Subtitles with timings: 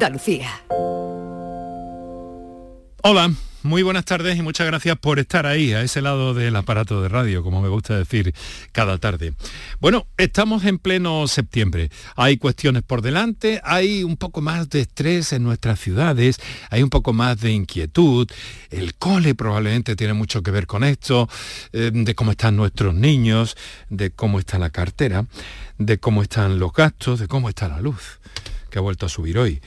[0.00, 0.48] Andalucía.
[3.02, 7.02] Hola, muy buenas tardes y muchas gracias por estar ahí, a ese lado del aparato
[7.02, 8.34] de radio, como me gusta decir
[8.72, 9.34] cada tarde.
[9.78, 11.90] Bueno, estamos en pleno septiembre.
[12.16, 16.38] Hay cuestiones por delante, hay un poco más de estrés en nuestras ciudades,
[16.70, 18.26] hay un poco más de inquietud.
[18.70, 21.28] El cole probablemente tiene mucho que ver con esto,
[21.74, 23.54] eh, de cómo están nuestros niños,
[23.90, 25.26] de cómo está la cartera,
[25.76, 28.18] de cómo están los gastos, de cómo está la luz,
[28.70, 29.60] que ha vuelto a subir hoy.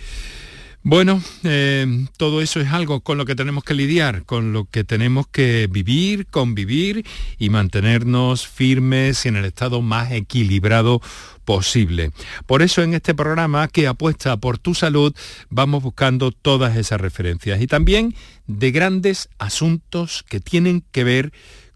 [0.86, 4.83] Bueno, eh, todo eso es algo con lo que tenemos que lidiar, con lo que
[4.83, 7.05] tenemos que vivir, convivir
[7.39, 11.01] y mantenernos firmes y en el estado más equilibrado
[11.45, 12.11] posible.
[12.45, 15.15] Por eso en este programa que apuesta por tu salud
[15.50, 18.14] vamos buscando todas esas referencias y también
[18.47, 21.31] de grandes asuntos que tienen que ver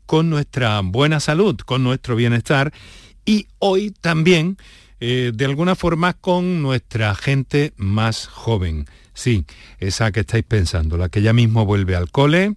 [0.05, 2.73] con nuestra buena salud, con nuestro bienestar
[3.25, 4.57] y hoy también
[4.99, 8.85] eh, de alguna forma con nuestra gente más joven.
[9.13, 9.45] Sí,
[9.79, 12.55] esa que estáis pensando, la que ya mismo vuelve al cole,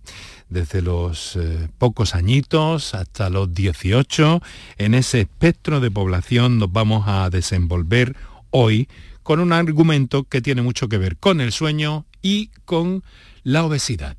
[0.51, 4.43] desde los eh, pocos añitos hasta los 18,
[4.77, 8.15] en ese espectro de población nos vamos a desenvolver
[8.51, 8.89] hoy
[9.23, 13.03] con un argumento que tiene mucho que ver con el sueño y con
[13.43, 14.17] la obesidad.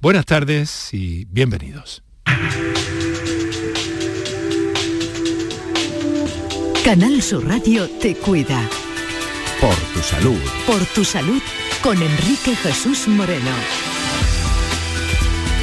[0.00, 2.02] Buenas tardes y bienvenidos.
[6.84, 8.60] Canal Sur Radio te cuida.
[9.58, 10.38] Por tu salud.
[10.66, 11.40] Por tu salud
[11.82, 13.50] con Enrique Jesús Moreno.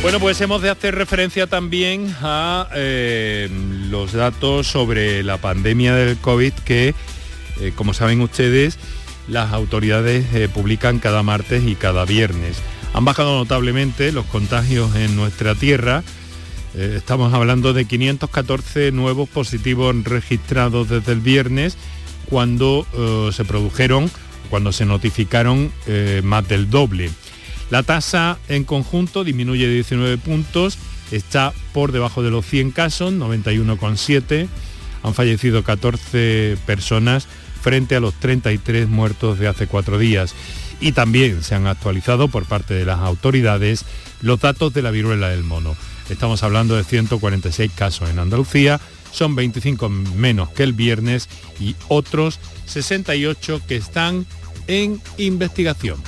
[0.02, 3.49] Bueno, pues hemos de hacer referencia también a eh,
[3.92, 6.95] los datos sobre la pandemia del COVID que,
[7.59, 8.80] eh, como saben ustedes,
[9.27, 12.58] las autoridades eh, publican cada martes y cada viernes.
[12.95, 16.03] Han bajado notablemente los contagios en nuestra tierra,
[16.75, 21.77] eh, estamos hablando de 514 nuevos positivos registrados desde el viernes
[22.30, 24.09] cuando eh, se produjeron,
[24.50, 27.09] cuando se notificaron eh, más del doble.
[27.69, 30.77] La tasa en conjunto disminuye 19 puntos,
[31.11, 34.48] está por debajo de los 100 casos, 91,7.
[35.03, 37.27] Han fallecido 14 personas
[37.61, 40.36] frente a los 33 muertos de hace cuatro días.
[40.80, 43.86] Y también se han actualizado por parte de las autoridades
[44.21, 45.76] los datos de la viruela del mono.
[46.11, 48.82] Estamos hablando de 146 casos en Andalucía,
[49.14, 54.26] son 25 menos que el viernes y otros 68 que están
[54.67, 56.04] en investigación.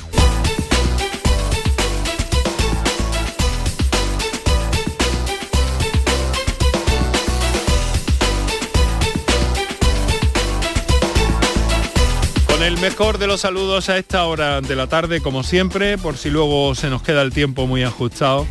[12.48, 16.18] Con el mejor de los saludos a esta hora de la tarde, como siempre, por
[16.18, 18.46] si luego se nos queda el tiempo muy ajustado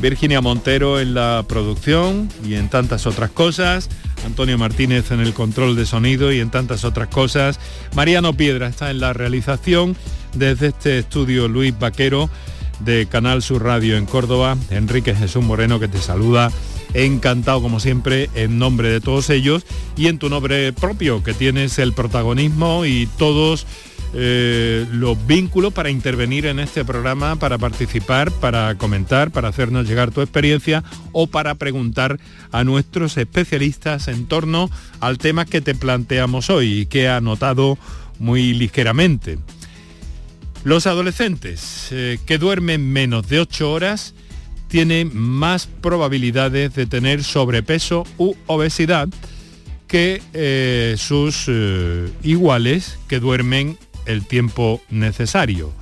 [0.00, 3.88] Virginia Montero en la producción y en tantas otras cosas,
[4.24, 7.60] Antonio Martínez en el control de sonido y en tantas otras cosas,
[7.94, 9.96] Mariano Piedra está en la realización
[10.34, 12.30] desde este estudio Luis Vaquero
[12.80, 16.50] de Canal Sur Radio en Córdoba, Enrique Jesús Moreno que te saluda,
[16.94, 19.64] encantado como siempre en nombre de todos ellos
[19.96, 23.66] y en tu nombre propio que tienes el protagonismo y todos
[24.12, 30.10] eh, los vínculos para intervenir en este programa, para participar, para comentar, para hacernos llegar
[30.10, 30.82] tu experiencia
[31.12, 32.18] o para preguntar
[32.50, 37.78] a nuestros especialistas en torno al tema que te planteamos hoy y que ha notado
[38.18, 39.38] muy ligeramente.
[40.64, 44.14] Los adolescentes eh, que duermen menos de 8 horas
[44.66, 49.08] tienen más probabilidades de tener sobrepeso u obesidad
[49.86, 51.50] que eh, sus
[52.22, 53.78] iguales que duermen
[54.10, 55.72] el tiempo necesario.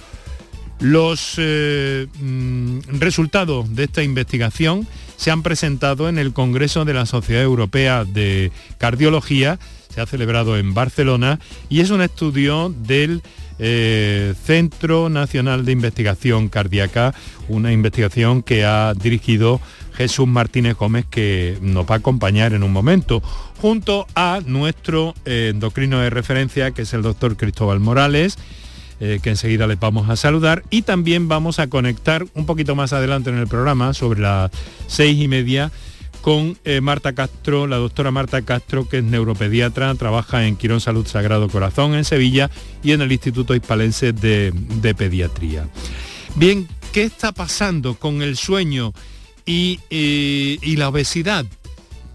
[0.80, 7.06] Los eh, mm, resultados de esta investigación se han presentado en el Congreso de la
[7.06, 9.58] Sociedad Europea de Cardiología,
[9.92, 13.22] se ha celebrado en Barcelona y es un estudio del
[13.58, 17.12] eh, Centro Nacional de Investigación Cardíaca,
[17.48, 19.60] una investigación que ha dirigido
[19.98, 23.20] Jesús Martínez Gómez, que nos va a acompañar en un momento,
[23.60, 28.38] junto a nuestro eh, endocrino de referencia, que es el doctor Cristóbal Morales,
[29.00, 32.92] eh, que enseguida les vamos a saludar, y también vamos a conectar un poquito más
[32.92, 34.52] adelante en el programa, sobre las
[34.86, 35.72] seis y media,
[36.22, 41.08] con eh, Marta Castro, la doctora Marta Castro, que es neuropediatra, trabaja en Quirón Salud
[41.08, 42.52] Sagrado Corazón en Sevilla
[42.84, 45.68] y en el Instituto Hispalense de, de Pediatría.
[46.36, 48.92] Bien, ¿qué está pasando con el sueño
[49.48, 51.46] y, la obesidad.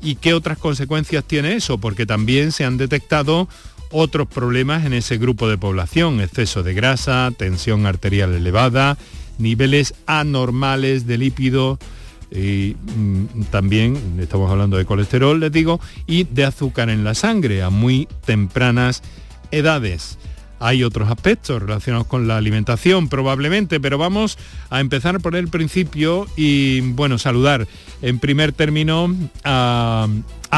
[0.02, 1.78] ¿Y qué otras consecuencias tiene eso?
[1.78, 3.48] Porque también se han detectado
[3.92, 8.98] otros problemas en ese grupo de población, exceso de grasa, tensión arterial elevada,
[9.38, 11.80] niveles anormales de lípido,
[12.32, 17.62] y mm, también estamos hablando de colesterol, les digo, y de azúcar en la sangre
[17.62, 19.04] a muy tempranas
[19.52, 20.18] edades.
[20.64, 24.38] Hay otros aspectos relacionados con la alimentación probablemente, pero vamos
[24.70, 27.68] a empezar por el principio y bueno, saludar
[28.02, 29.14] en primer término
[29.44, 30.08] a,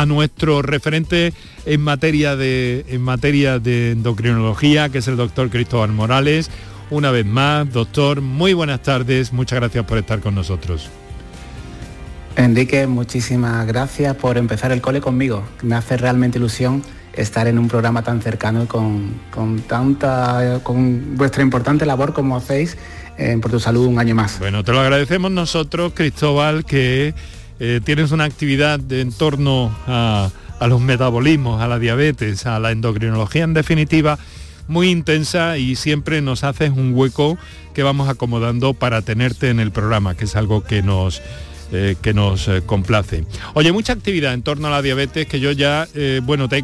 [0.05, 1.33] nuestro referente
[1.65, 6.51] en materia, de, en materia de endocrinología, que es el doctor Cristóbal Morales.
[6.91, 10.89] Una vez más, doctor, muy buenas tardes, muchas gracias por estar con nosotros.
[12.35, 15.43] Enrique, muchísimas gracias por empezar el cole conmigo.
[15.63, 16.83] Me hace realmente ilusión
[17.15, 22.77] estar en un programa tan cercano con, con tanta, con vuestra importante labor como hacéis
[23.41, 24.39] Por tu Salud un año más.
[24.39, 27.13] Bueno, te lo agradecemos nosotros, Cristóbal, que
[27.59, 30.29] eh, tienes una actividad en torno a,
[30.59, 34.19] a los metabolismos, a la diabetes, a la endocrinología en definitiva,
[34.67, 37.37] muy intensa y siempre nos haces un hueco
[37.73, 41.21] que vamos acomodando para tenerte en el programa, que es algo que nos
[41.71, 43.23] eh, que nos eh, complace.
[43.55, 46.63] Oye, mucha actividad en torno a la diabetes que yo ya, eh, bueno, te he,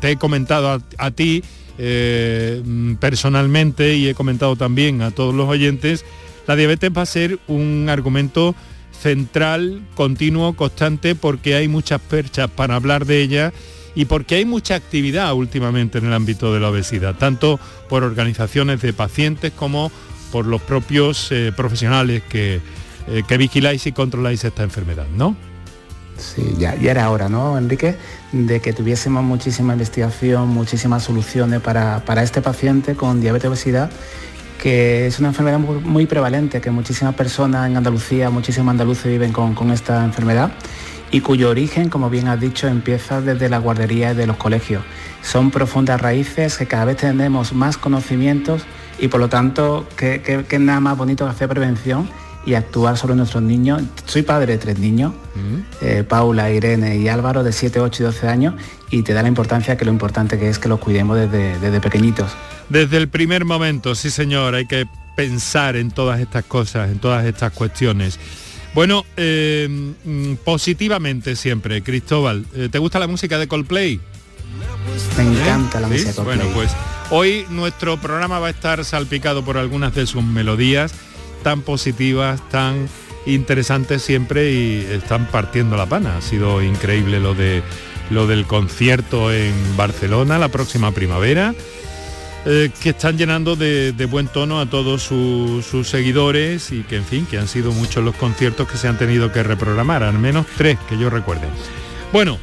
[0.00, 1.44] te he comentado a, ti
[1.78, 6.04] mm, personalmente y he comentado también a todos los oyentes,
[6.48, 8.56] la diabetes va a ser un argumento
[9.00, 13.52] central, continuo, constante, porque hay muchas perchas para hablar de ella
[13.94, 18.82] y porque hay mucha actividad últimamente en el ámbito de la obesidad, tanto por organizaciones
[18.82, 19.92] de pacientes como
[20.32, 22.60] por los propios profesionales que,
[23.08, 25.36] eh, que vigiláis y controláis esta enfermedad, ¿no?
[26.18, 27.96] Sí, ya, era hora, ¿no, Enrique?
[28.32, 33.90] De que tuviésemos muchísima investigación, muchísimas soluciones para, este paciente con diabetes obesidad,
[34.60, 39.54] que es una enfermedad muy, prevalente, que muchísimas personas en Andalucía, muchísimos andaluces viven con,
[39.54, 40.52] con, esta enfermedad
[41.10, 44.82] y cuyo origen, como bien has dicho, empieza desde la guardería y de los colegios.
[45.22, 48.62] Son profundas raíces que cada vez tenemos más conocimientos
[48.98, 52.08] y por lo tanto, que, nada más bonito que hacer prevención
[52.44, 53.82] y actuar sobre nuestros niños.
[54.06, 55.84] Soy padre de tres niños, mm.
[55.84, 58.54] eh, Paula, Irene y Álvaro, de 7, 8 y 12 años,
[58.90, 61.80] y te da la importancia que lo importante que es que los cuidemos desde, desde
[61.80, 62.32] pequeñitos.
[62.68, 64.86] Desde el primer momento, sí señor, hay que
[65.16, 68.18] pensar en todas estas cosas, en todas estas cuestiones.
[68.74, 69.68] Bueno, eh,
[70.04, 74.00] mm, positivamente siempre, Cristóbal, eh, ¿te gusta la música de Coldplay?
[75.16, 76.38] Me encanta la música de Coldplay.
[76.38, 76.72] Bueno, pues
[77.10, 80.94] hoy nuestro programa va a estar salpicado por algunas de sus melodías
[81.42, 82.88] tan positivas, tan
[83.26, 86.16] interesantes siempre y están partiendo la pana.
[86.16, 87.62] Ha sido increíble lo de
[88.10, 91.54] lo del concierto en Barcelona la próxima primavera.
[92.44, 97.24] Eh, que están llenando de, buen tono a todos sus seguidores y que en fin,
[97.24, 100.76] que han sido muchos los conciertos que se han tenido que reprogramar, al menos tres
[100.88, 101.46] que yo recuerde.
[102.12, 102.40] Bueno,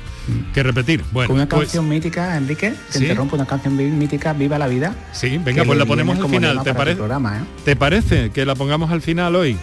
[0.53, 1.03] que repetir.
[1.11, 4.95] Bueno, una pues- canción mítica, Enrique, te interrumpo, una canción mítica, Viva la vida.
[5.11, 7.01] Sí, venga, pues la ponemos al final, ¿te parece?
[7.01, 7.43] ¿eh?
[7.65, 9.57] ¿Te parece que la pongamos al final hoy?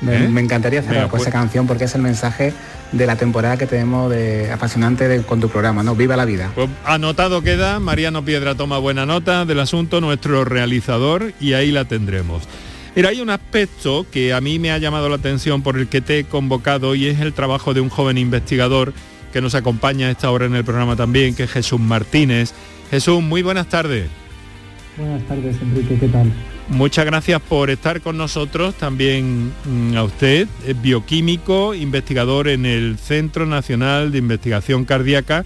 [0.00, 0.40] Me, ¿Eh?
[0.40, 2.52] encantaría cerrar con pues- esa canción porque es el mensaje
[2.92, 5.94] de la temporada que tenemos de apasionante con tu programa, ¿no?
[5.94, 6.50] Viva la vida.
[6.54, 11.84] Pues anotado queda, Mariano Piedra toma buena nota del asunto, nuestro realizador, y ahí la
[11.84, 12.44] tendremos.
[12.96, 16.00] Mira, hay un aspecto que a mí me ha llamado la atención por el que
[16.00, 18.92] te he convocado y es el trabajo de un joven investigador
[19.32, 22.52] que nos acompaña a esta hora en el programa también, que es Jesús Martínez.
[22.90, 24.08] Jesús, muy buenas tardes.
[24.96, 26.32] Buenas tardes, Enrique, ¿qué tal?
[26.68, 32.98] Muchas gracias por estar con nosotros, también mm, a usted, es bioquímico, investigador en el
[32.98, 35.44] Centro Nacional de Investigación Cardíaca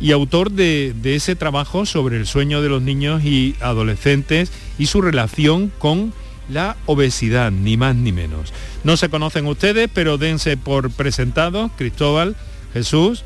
[0.00, 4.86] y autor de, de, ese trabajo sobre el sueño de los niños y adolescentes y
[4.86, 6.14] su relación con
[6.48, 8.52] la obesidad, ni más ni menos.
[8.84, 12.36] No se conocen ustedes, pero dense por presentados, Cristóbal,
[12.76, 13.24] Jesús,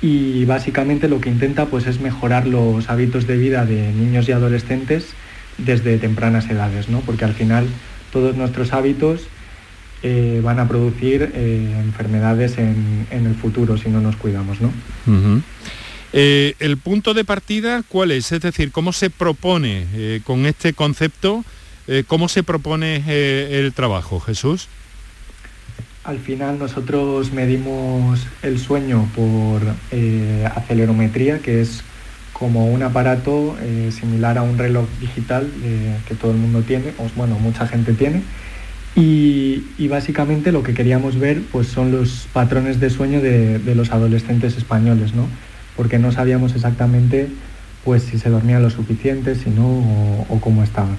[0.00, 4.32] Y básicamente lo que intenta pues, es mejorar los hábitos de vida de niños y
[4.32, 5.08] adolescentes
[5.58, 7.00] desde tempranas edades, ¿no?
[7.00, 7.66] porque al final
[8.12, 9.28] todos nuestros hábitos
[10.02, 14.58] eh, van a producir eh, enfermedades en, el futuro si no nos cuidamos.
[14.60, 14.72] ¿no?
[16.12, 18.32] Eh, ¿El punto de partida cuál es?
[18.32, 21.44] Es decir, ¿cómo se propone con este concepto,
[22.06, 23.02] cómo se propone
[23.58, 24.68] el trabajo, Jesús?
[26.04, 29.60] Al final nosotros medimos el sueño por
[30.54, 31.82] acelerometría, que es
[32.38, 36.92] como un aparato eh, similar a un reloj digital eh, que todo el mundo tiene,
[36.98, 38.22] o bueno, mucha gente tiene.
[39.00, 44.56] Y, básicamente lo que queríamos ver pues, son los patrones de sueño de, los adolescentes
[44.56, 45.28] españoles, ¿no?
[45.76, 47.28] porque no sabíamos exactamente
[47.84, 49.64] pues, si se dormía lo suficiente, si no,
[50.28, 50.90] o, cómo estaba.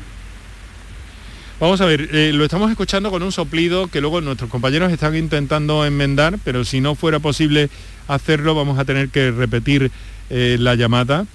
[1.59, 5.17] Vamos a ver, eh, lo estamos escuchando con un soplido que luego nuestros compañeros están
[5.17, 7.69] intentando enmendar, pero si no fuera posible
[8.07, 9.91] hacerlo vamos a tener que repetir
[10.29, 11.25] eh, la llamada.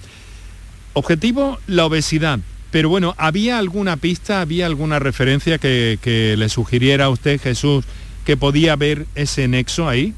[0.93, 2.39] Objetivo, la obesidad.
[2.75, 7.85] Pero bueno, ¿había alguna pista, había alguna referencia que, le sugiriera a usted, Jesús,
[8.25, 10.13] que podía ver ese nexo ahí?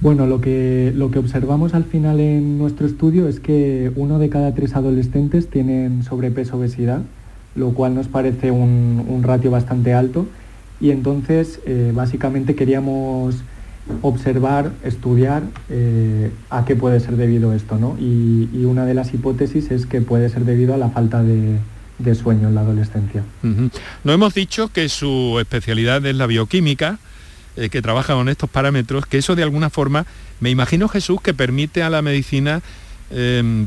[0.00, 4.28] Bueno, lo que, lo que observamos al final en nuestro estudio es que uno de
[4.28, 7.02] cada tres adolescentes tienen sobrepeso obesidad,
[7.56, 10.28] lo cual nos parece un, ratio bastante alto.
[10.80, 13.34] Y entonces, eh, básicamente queríamos
[14.02, 17.96] observar, estudiar eh, a qué puede ser debido esto, ¿no?
[17.98, 21.58] Y, una de las hipótesis es que puede ser debido a la falta de,
[22.14, 23.24] sueño en la adolescencia.
[23.42, 26.98] No hemos dicho que su especialidad es la bioquímica,
[27.56, 30.06] eh, que trabaja con estos parámetros, que eso de alguna forma,
[30.40, 32.60] me imagino Jesús, que permite a la medicina
[33.10, 33.66] em,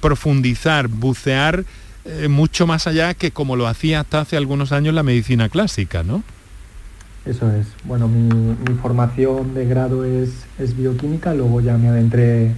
[0.00, 1.64] profundizar, bucear
[2.04, 6.02] eh, mucho más allá que como lo hacía hasta hace algunos años la medicina clásica,
[6.02, 6.22] ¿no?
[7.30, 7.68] Eso es.
[7.84, 12.50] Bueno, mi, formación de grado es, es, bioquímica, luego ya me adentré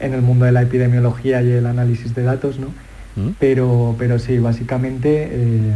[0.00, 2.66] en el mundo de la epidemiología y el análisis de datos, ¿no?
[3.14, 3.34] ¿Mm?
[3.38, 5.72] Pero, pero sí, básicamente eh,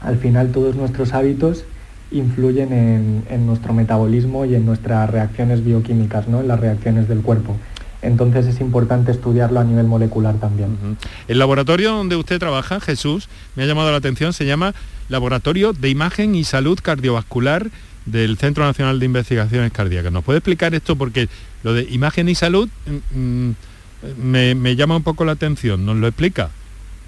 [0.00, 1.66] al final todos nuestros hábitos
[2.10, 6.40] influyen en, en, nuestro metabolismo y en nuestras reacciones bioquímicas, ¿no?
[6.40, 7.54] en las reacciones del cuerpo.
[8.00, 10.96] Entonces es importante estudiarlo a nivel molecular también.
[11.26, 14.74] El laboratorio donde usted trabaja, Jesús, me ha llamado la atención, se llama
[15.08, 17.70] Laboratorio de Imagen y Salud Cardiovascular
[18.06, 20.12] del Centro Nacional de Investigaciones Cardíacas.
[20.12, 20.96] ¿Nos puede explicar esto?
[20.96, 21.28] Porque
[21.62, 22.68] lo de imagen y salud
[23.14, 25.84] mm, mm, me, llama un poco la atención.
[25.84, 26.50] ¿Nos lo explica?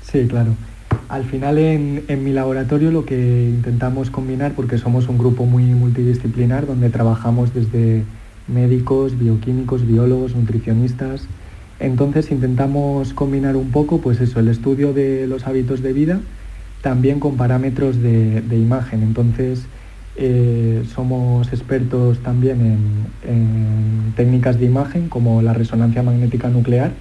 [0.03, 0.55] Sí, claro.
[1.09, 3.17] Al final en, en, mi laboratorio lo que
[3.49, 8.05] intentamos combinar, porque somos un grupo muy multidisciplinar, donde trabajamos desde
[8.53, 11.27] médicos, bioquímicos, biólogos, nutricionistas.
[11.79, 16.21] Entonces intentamos combinar un poco pues eso, el estudio de los hábitos de vida
[16.83, 19.03] también con parámetros de, imagen.
[19.03, 19.67] Entonces
[20.17, 26.93] eh, somos expertos también en, técnicas de imagen como la resonancia magnética nuclear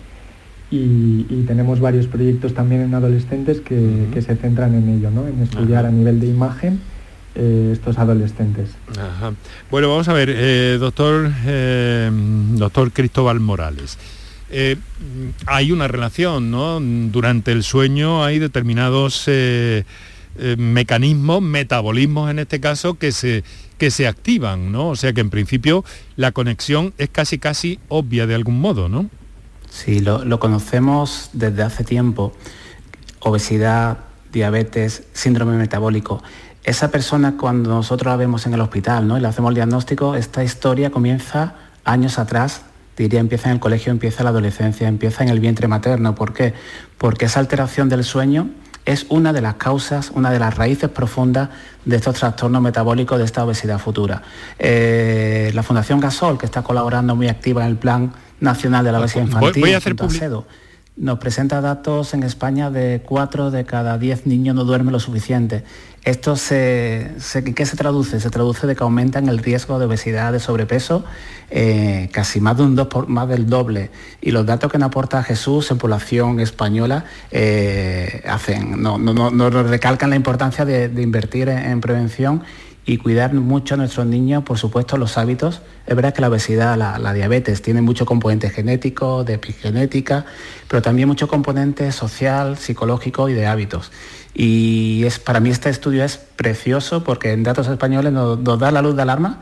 [0.72, 5.25] y, tenemos varios proyectos también en adolescentes que, se centran en ello, ¿no?
[5.25, 6.79] en estudiar a nivel de imagen
[7.41, 8.72] eh, estos adolescentes.
[9.72, 13.98] Bueno, vamos a ver, eh, doctor, eh, doctor Cristóbal Morales.
[15.46, 16.81] hay una relación, ¿no?
[16.81, 19.29] Durante el sueño hay determinados
[20.58, 23.46] mecanismos, metabolismos en este caso, que se,
[23.77, 24.89] que se activan, ¿no?
[24.89, 25.86] O sea que en principio
[26.17, 29.10] la conexión es casi casi obvia de algún modo, ¿no?
[29.69, 32.34] Sí, lo, lo conocemos desde hace tiempo.
[33.22, 34.00] Obesidad,
[34.34, 36.22] diabetes, síndrome metabólico
[36.69, 39.17] esa persona cuando nosotros la vemos en el hospital ¿no?
[39.17, 42.61] y le hacemos el diagnóstico, esta historia comienza años atrás,
[42.95, 46.13] diría empieza en el colegio, empieza en la adolescencia, empieza en el vientre materno.
[46.13, 46.53] ¿Por qué?
[46.99, 48.49] Porque esa alteración del sueño
[48.85, 51.49] es una de las causas, una de las raíces profundas
[51.85, 54.21] de estos trastornos metabólicos de esta obesidad futura.
[54.59, 58.99] Eh, la Fundación Gasol, que está colaborando muy activa en el Plan Nacional de la
[58.99, 59.95] Obesidad Infantil, voy, a hacer
[60.99, 65.63] nos presenta datos en España de 4 de cada 10 niños no duermen lo suficiente.
[66.06, 67.12] Esto se,
[67.56, 68.20] ¿qué se traduce?
[68.20, 71.03] Se traduce de que aumentan el riesgo de obesidad, de sobrepeso,
[71.50, 73.91] eh, casi más, de un dos más del doble.
[74.22, 80.10] Y los datos que nos aporta Jesús en población española eh, hacen, no, nos recalcan
[80.10, 82.44] la importancia de, invertir en, prevención
[82.86, 85.62] y cuidar mucho a nuestros niños, por supuesto, los hábitos.
[85.86, 90.25] Es verdad que la obesidad, la, diabetes, tiene mucho componente genético, de epigenética,
[90.68, 93.91] pero también mucho componente social, psicológico y de hábitos.
[94.41, 98.81] Y es, para mí este estudio es precioso porque en datos españoles nos, da la
[98.81, 99.39] luz de alarma.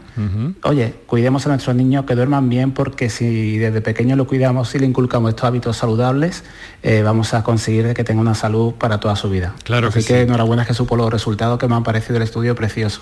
[0.64, 4.80] Oye, cuidemos a nuestros niños que duerman bien porque si desde pequeños lo cuidamos y
[4.80, 6.44] le inculcamos estos hábitos saludables,
[6.82, 9.54] eh, vamos a conseguir que tenga una salud para toda su vida.
[9.64, 13.02] Claro Así que, enhorabuena Jesús por los resultados que me han parecido del estudio precioso.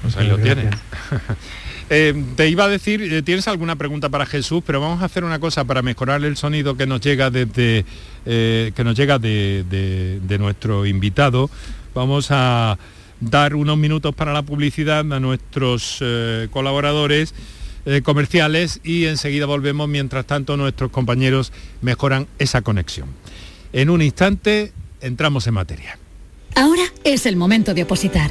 [0.00, 0.74] Pues ahí lo tienes.
[1.92, 5.24] Eh, te iba a decir, eh, tienes alguna pregunta para Jesús, pero vamos a hacer
[5.24, 7.84] una cosa para mejorar el sonido que nos llega desde
[8.26, 11.50] eh, que nos llega de, nuestro invitado.
[11.92, 12.78] Vamos a
[13.18, 16.02] dar unos minutos para la publicidad a nuestros
[16.52, 17.34] colaboradores
[18.04, 23.08] comerciales y enseguida volvemos mientras tanto nuestros compañeros mejoran esa conexión.
[23.72, 25.98] En un instante entramos en materia.
[26.54, 28.30] Ahora es el momento de opositar.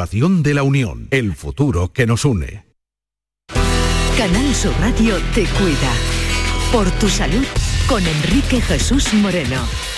[0.09, 2.65] de la Unión, el futuro que nos une.
[4.17, 5.93] Canal Sur Radio te cuida.
[6.71, 7.45] Por tu salud
[7.87, 9.90] con Enrique Jesús Moreno.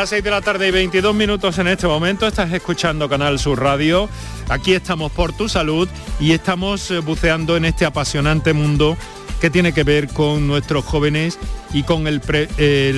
[0.00, 2.26] Las 6 de la tarde y 22 minutos en este momento.
[2.26, 4.08] Estás escuchando Canal Sur Radio.
[4.48, 8.96] Aquí estamos por tu salud y estamos eh, buceando en este apasionante mundo
[9.42, 11.38] que tiene que ver con nuestros jóvenes
[11.74, 12.22] y con el,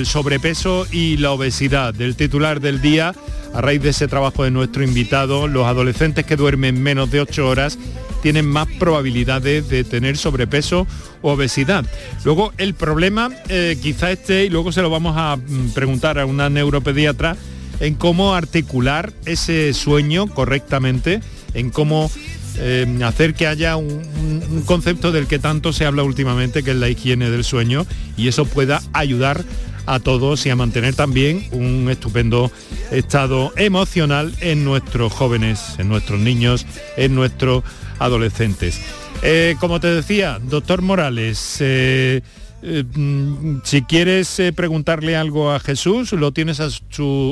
[0.05, 1.93] sobrepeso y la obesidad.
[1.93, 3.13] Del titular del día,
[3.53, 7.45] a raíz de ese trabajo de nuestro invitado, los adolescentes que duermen menos de 8
[7.45, 7.77] horas
[8.23, 10.87] tienen más probabilidades de tener sobrepeso
[11.21, 11.85] o obesidad.
[12.23, 16.25] Luego el problema eh, quizá esté, y luego se lo vamos a mm, preguntar a
[16.25, 17.35] una neuropediatra,
[17.81, 21.19] en cómo articular ese sueño correctamente,
[21.53, 22.09] en cómo
[22.55, 24.01] eh, hacer que haya un,
[24.49, 28.29] un, concepto del que tanto se habla últimamente, que es la higiene del sueño, y
[28.29, 29.43] eso pueda ayudar
[29.85, 32.51] a todos y a mantener también un estupendo
[32.91, 37.63] estado emocional en nuestros jóvenes, en nuestros niños, en nuestros
[38.03, 38.81] adolescentes.
[39.21, 42.21] Eh, como te decía, doctor Morales, eh,
[42.61, 46.67] eh, mm, si quieres preguntarle algo a Jesús, lo tienes a,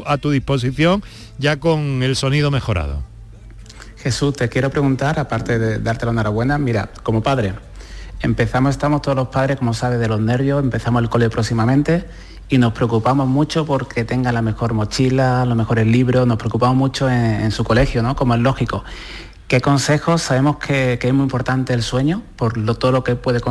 [0.05, 1.03] a tu disposición
[1.37, 3.03] ya con el sonido mejorado.
[3.97, 7.53] Jesús, te quiero preguntar, aparte de darte la enhorabuena, mira, como padre,
[8.21, 12.05] empezamos, estamos todos los padres, como sabes, de los nervios, empezamos el cole próximamente
[12.49, 17.09] y nos preocupamos mucho porque tenga la mejor mochila, los mejores libros, nos preocupamos mucho
[17.09, 18.15] en su colegio, ¿no?
[18.15, 18.83] Como es lógico.
[19.51, 20.21] ¿Qué consejos?
[20.21, 23.41] Sabemos que, es muy importante el sueño, por todo lo que puede...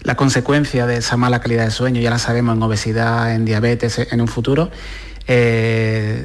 [0.00, 3.98] La consecuencia de esa mala calidad de sueño, ya la sabemos en obesidad, en diabetes,
[3.98, 4.70] en un futuro.
[5.26, 6.24] Eh,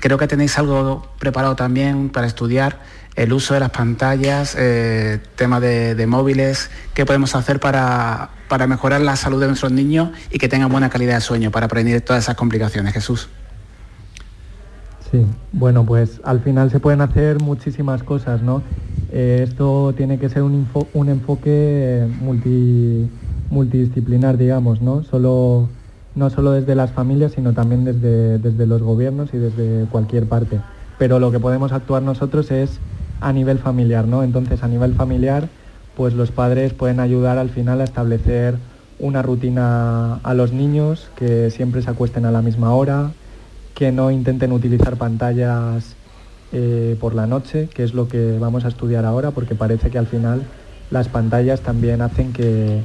[0.00, 2.78] creo que tenéis algo preparado también para estudiar
[3.16, 9.02] el uso de las pantallas, eh, tema de, móviles, qué podemos hacer para, para mejorar
[9.02, 12.24] la salud de nuestros niños y que tengan buena calidad de sueño, para prevenir todas
[12.24, 12.94] esas complicaciones.
[12.94, 13.28] Jesús.
[15.10, 18.64] Sí, bueno, pues al final se pueden hacer muchísimas cosas, ¿no?
[19.08, 22.06] Eh, esto tiene que ser un, un enfoque
[23.48, 25.02] multidisciplinar, digamos, ¿no?
[26.14, 30.64] No solo desde las familias, sino también desde, desde los gobiernos y desde cualquier parte.
[30.96, 32.82] Pero lo que podemos actuar nosotros es
[33.20, 34.22] a nivel familiar, ¿no?
[34.24, 35.52] Entonces, a nivel familiar,
[35.94, 38.60] pues los padres pueden ayudar al final a establecer
[38.98, 43.16] una rutina a los niños, que siempre se acuesten a la misma hora,
[43.80, 45.96] que no intenten utilizar pantallas
[46.52, 49.96] eh, por la noche, que es lo que vamos a estudiar ahora, porque parece que
[49.96, 50.42] al final
[50.90, 52.82] las pantallas también hacen que,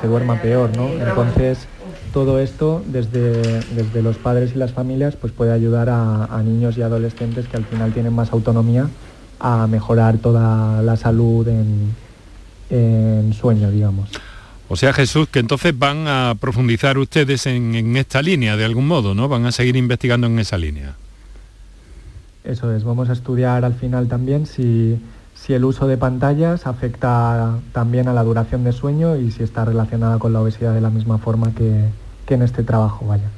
[0.00, 0.88] se duerma peor, ¿no?
[0.88, 1.68] Entonces,
[2.12, 6.82] todo esto desde, desde los padres y las familias pues puede ayudar a, niños y
[6.82, 8.88] adolescentes que al final tienen más autonomía
[9.38, 11.94] a mejorar toda la salud en,
[12.68, 14.08] en sueño, digamos.
[14.72, 18.86] O sea, Jesús, que entonces van a profundizar ustedes en, en, esta línea de algún
[18.86, 19.28] modo, ¿no?
[19.28, 20.94] Van a seguir investigando en esa línea.
[22.42, 24.98] Eso es, vamos a estudiar al final también si
[25.44, 29.64] si el uso de pantallas afecta también a la duración de sueño y si está
[29.64, 31.88] relacionada con la obesidad de la misma forma que,
[32.32, 33.28] en este trabajo, vaya.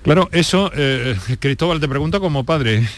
[0.00, 2.88] Claro, eso, eh, Cristóbal, te pregunto como padre,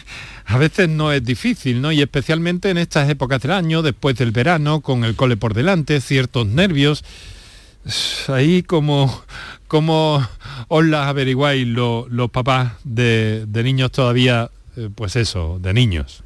[0.46, 1.90] a veces no es difícil, ¿no?
[1.90, 6.00] Y especialmente en estas épocas del año, después del verano, con el cole por delante,
[6.00, 7.02] ciertos nervios,
[8.28, 9.22] ahí como,
[9.68, 10.26] como
[10.68, 16.22] os las averiguáis los papás de, niños todavía, eh, pues eso, de niños.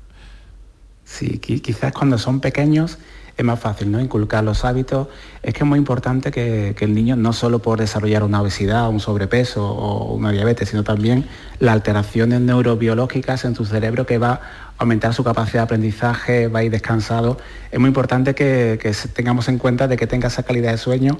[1.05, 2.99] Sí, quizás cuando son pequeños
[3.37, 4.01] es más fácil ¿no?
[4.01, 5.09] inculcar los hábitos.
[5.43, 9.01] Es que es muy importante que, el niño no solo por desarrollar una obesidad, un
[9.01, 11.27] sobrepeso o una diabetes, sino también
[11.59, 14.41] las alteraciones neurobiológicas en su cerebro que va
[14.79, 17.39] aumentar su capacidad de aprendizaje, va a ir descansado.
[17.71, 21.19] Es muy importante que, que tengamos en cuenta de que tenga esa calidad de sueño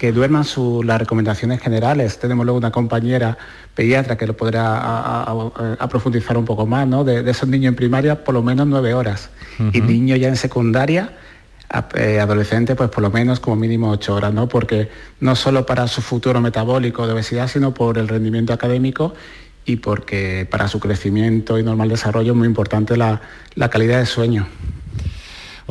[0.00, 0.46] que duerman
[0.84, 2.18] las recomendaciones generales.
[2.18, 3.36] Tenemos luego una compañera
[3.74, 7.04] pediatra que lo podrá a, profundizar un poco más, ¿no?
[7.04, 9.28] De, esos niños en primaria por lo menos nueve horas
[9.74, 11.12] y niños ya en secundaria,
[11.96, 14.48] eh, adolescentes pues por lo menos como mínimo ocho horas, ¿no?
[14.48, 14.88] Porque
[15.20, 19.12] no solo para su futuro metabólico de obesidad, sino por el rendimiento académico
[19.72, 23.20] y porque para su crecimiento y normal desarrollo es muy importante la
[23.70, 24.46] calidad de sueño.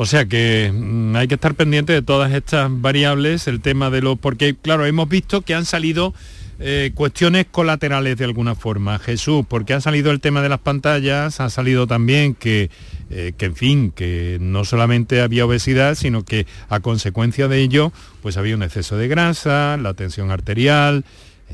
[0.00, 4.00] O sea que mm, hay que estar pendiente de todas estas variables, el tema de
[4.00, 4.18] los...
[4.18, 6.14] Porque, claro, hemos visto que han salido
[6.58, 8.98] eh, cuestiones colaterales de alguna forma.
[8.98, 12.70] Jesús, porque ha salido el tema de las pantallas, ha salido también que,
[13.10, 17.92] eh, que, en fin, que no solamente había obesidad, sino que a consecuencia de ello,
[18.22, 21.04] pues había un exceso de grasa, la tensión arterial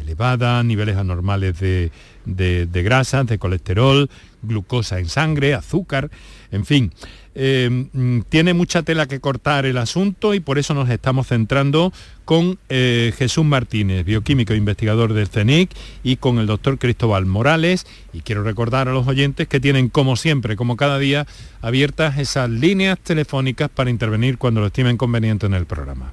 [0.00, 1.90] elevada, niveles anormales de,
[2.26, 4.10] de, grasas, de colesterol,
[4.42, 6.10] glucosa en sangre, azúcar,
[6.50, 6.92] en fin.
[7.38, 11.92] Eh, mm, tiene mucha tela que cortar el asunto y por eso nos estamos centrando
[12.24, 15.70] con eh, Jesús Martínez, bioquímico e investigador del CENIC,
[16.02, 17.86] y con el doctor Cristóbal Morales.
[18.12, 21.26] Y quiero recordar a los oyentes que tienen, como siempre, como cada día,
[21.60, 26.12] abiertas esas líneas telefónicas para intervenir cuando lo estimen conveniente en el programa.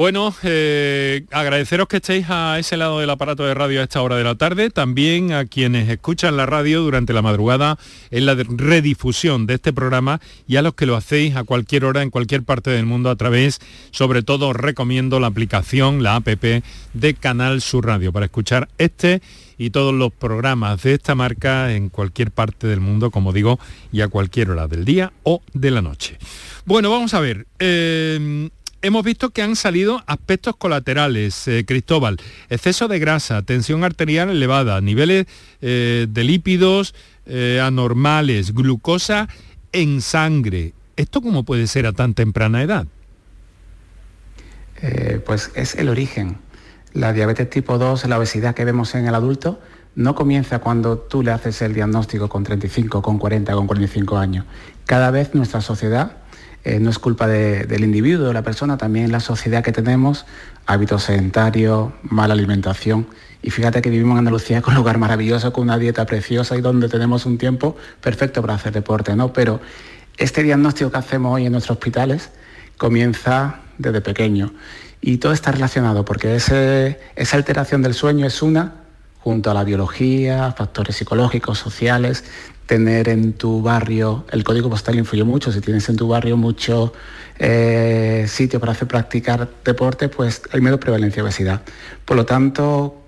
[0.00, 4.16] Bueno, eh, agradeceros que estéis a ese lado del aparato de radio a esta hora
[4.16, 7.78] de la tarde, también a quienes escuchan la radio durante la madrugada
[8.10, 12.00] en la redifusión de este programa y a los que lo hacéis a cualquier hora
[12.00, 13.60] en cualquier parte del mundo a través,
[13.90, 19.20] sobre todo recomiendo la aplicación, la APP de Canal Sur Radio para escuchar este
[19.58, 23.60] y todos los programas de esta marca en cualquier parte del mundo, como digo,
[23.92, 26.16] y a cualquier hora del día o de la noche.
[26.64, 27.46] Bueno, vamos a ver.
[27.58, 28.48] Eh,
[28.82, 34.80] hemos visto que han salido aspectos colaterales, eh, Cristóbal, exceso de grasa, tensión arterial elevada,
[34.80, 35.26] niveles
[35.60, 36.94] eh, de lípidos
[37.26, 39.28] eh, anormales, glucosa
[39.72, 40.72] en sangre.
[40.96, 42.86] ¿Esto cómo puede ser a tan temprana edad?
[45.26, 46.38] pues es el origen.
[46.94, 49.60] La diabetes tipo 2, la obesidad que vemos en el adulto,
[49.94, 54.46] no comienza cuando tú le haces el diagnóstico con 35, con 40, con 45 años.
[54.86, 56.19] Cada vez nuestra sociedad
[56.64, 60.26] eh, no es culpa del individuo, de la persona, también la sociedad que tenemos,
[60.66, 63.06] hábitos sedentarios, mala alimentación.
[63.42, 66.60] Y fíjate que vivimos en Andalucía con un lugar maravilloso, con una dieta preciosa y
[66.60, 69.32] donde tenemos un tiempo perfecto para hacer deporte, ¿no?
[69.32, 69.60] Pero
[70.18, 72.30] este diagnóstico que hacemos hoy en nuestros hospitales
[72.76, 74.52] comienza desde pequeño.
[75.00, 78.74] Y todo está relacionado porque esa alteración del sueño es una,
[79.20, 82.24] junto a la biología, factores psicológicos, sociales,
[82.70, 86.92] tener en tu barrio, el código postal influye mucho, si tienes en tu barrio mucho
[87.36, 91.62] eh, sitio para hacer practicar deporte, pues hay menos prevalencia de obesidad.
[92.04, 93.02] Por lo tanto,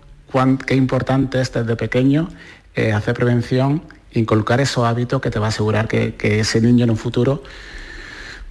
[0.66, 2.28] qué importante es desde pequeño
[2.74, 6.82] eh, hacer prevención, inculcar esos hábitos que te va a asegurar que, que ese niño
[6.82, 7.44] en un futuro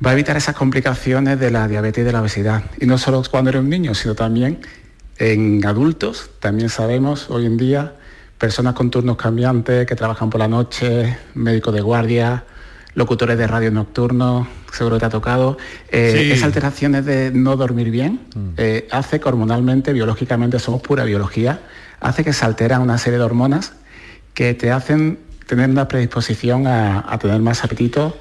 [0.04, 2.64] va a evitar esas complicaciones de la diabetes y de la obesidad.
[2.80, 4.62] Y no solo cuando eres un niño, sino también
[5.18, 6.30] en adultos.
[6.40, 7.96] También sabemos hoy en día
[8.42, 12.44] personas con turnos cambiantes que trabajan por la noche, médicos de guardia,
[12.96, 17.92] locutores de radio nocturnos, seguro que te ha tocado, eh, esas alteraciones de no dormir
[17.92, 18.50] bien, mm.
[18.58, 21.62] eh, hace que hormonalmente, biológicamente, somos pura biología,
[22.00, 23.74] hace que se alteran una serie de hormonas
[24.34, 28.18] que te hacen tener una predisposición a, tener más apetito,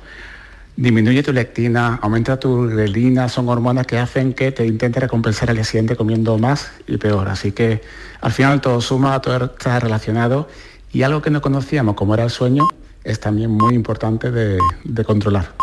[0.77, 5.57] disminuye tu lectina, aumenta tu grelina, son hormonas que hacen que te intentes recompensar al
[5.57, 7.29] día siguiente comiendo más y peor.
[7.29, 7.83] Así que
[8.21, 10.49] al final todo suma, todo está relacionado
[10.93, 12.67] y algo que no conocíamos como era el sueño
[13.05, 14.59] es también muy importante de,
[15.05, 15.55] controlar.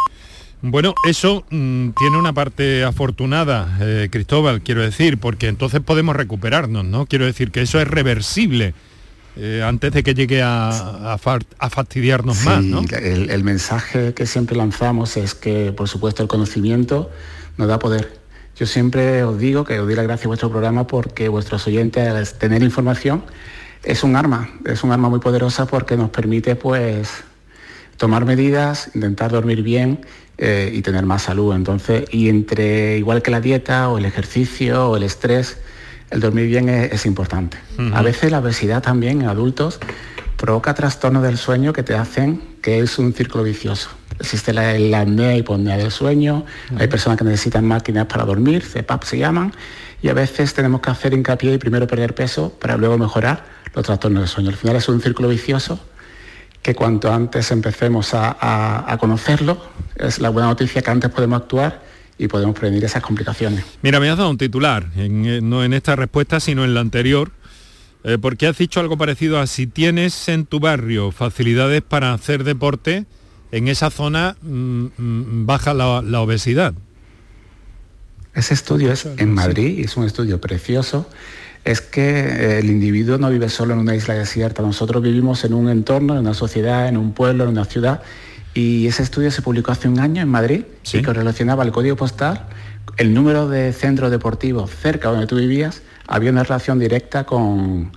[0.61, 6.83] Bueno, eso mm, tiene una parte afortunada, eh, Cristóbal, quiero decir, porque entonces podemos recuperarnos,
[6.83, 7.05] ¿no?
[7.05, 8.73] Quiero decir que eso es reversible
[9.39, 11.17] eh, antes de que llegue a,
[11.69, 12.81] fastidiarnos más, ¿no?
[12.91, 17.11] El, el, mensaje que siempre lanzamos es que, por supuesto, el conocimiento
[17.57, 18.17] nos da poder.
[18.57, 22.07] Yo siempre os digo que os doy las gracias a vuestro programa porque vuestros oyentes,
[22.07, 23.23] al tener información,
[23.83, 27.09] es un arma, es un arma muy poderosa porque nos permite pues
[27.97, 30.01] tomar medidas, intentar dormir bien
[30.37, 31.55] eh, y tener más salud.
[31.55, 35.57] Entonces, y entre igual que la dieta o el ejercicio o el estrés,
[36.09, 37.57] el dormir bien es, importante.
[37.93, 39.79] A veces la obesidad también en adultos
[40.37, 43.89] provoca trastornos del sueño que te hacen que es un círculo vicioso.
[44.19, 46.45] Existe la, la apnea y hipopnea del sueño,
[46.77, 49.53] hay personas que necesitan máquinas para dormir, CPAP se llaman,
[50.01, 53.85] y a veces tenemos que hacer hincapié y primero perder peso para luego mejorar los
[53.85, 54.49] trastornos del sueño.
[54.49, 55.79] Al final es un círculo vicioso
[56.61, 59.57] que cuanto antes empecemos a, conocerlo,
[59.95, 61.81] es la buena noticia que antes podemos actuar
[62.17, 63.63] y podemos prevenir esas complicaciones.
[63.81, 67.31] Mira, me has dado un titular, eh, no en esta respuesta, sino en la anterior,
[68.03, 72.43] eh, porque has dicho algo parecido a si tienes en tu barrio facilidades para hacer
[72.43, 73.05] deporte,
[73.51, 76.73] en esa zona mm, mm, baja la, la, obesidad.
[78.33, 81.07] Ese estudio es en Madrid, es un estudio precioso
[81.67, 85.53] es que eh, el individuo no vive solo en una isla desierta, nosotros vivimos en
[85.53, 88.01] un entorno, en una sociedad, en un pueblo, en una ciudad,
[88.57, 91.95] y ese estudio se publicó hace un año en Madrid y que relacionaba el código
[91.95, 92.47] postal,
[92.97, 97.91] el número de centros deportivos cerca donde tú vivías, había una relación directa con,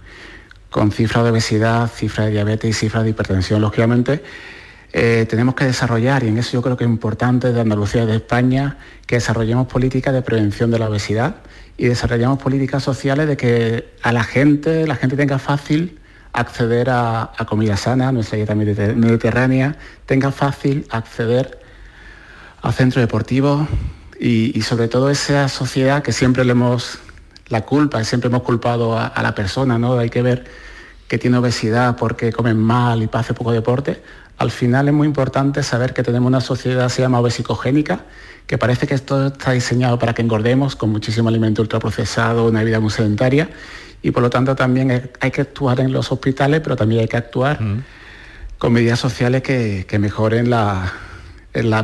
[0.68, 3.62] con cifras de obesidad, cifras de diabetes y cifras de hipertensión.
[3.62, 4.22] Lógicamente,
[4.92, 8.06] eh, tenemos que desarrollar, y en eso yo creo que es importante de Andalucía y
[8.06, 11.36] de España, que desarrollemos políticas de prevención de la obesidad
[11.78, 15.99] y desarrollamos políticas sociales de que a la gente, la gente tenga fácil
[16.32, 21.60] acceder a, comida sana, nuestra dieta mediterránea, tenga fácil acceder
[22.62, 23.68] a centros deportivos
[24.18, 26.98] y, sobre todo esa sociedad que siempre le hemos,
[27.48, 29.98] la culpa, siempre hemos culpado a, la persona, ¿no?
[29.98, 30.44] Hay que ver
[31.08, 34.02] que tiene obesidad porque comen mal y hace poco deporte.
[34.38, 38.04] Al final es muy importante saber que tenemos una sociedad que se llama obesicogénica,
[38.46, 42.78] que parece que esto está diseñado para que engordemos con muchísimo alimento ultraprocesado, una vida
[42.78, 43.48] muy sedentaria
[44.02, 47.16] y por lo tanto también hay que actuar en los hospitales, pero también hay que
[47.16, 47.58] actuar
[48.58, 50.92] con medidas sociales que, mejoren la,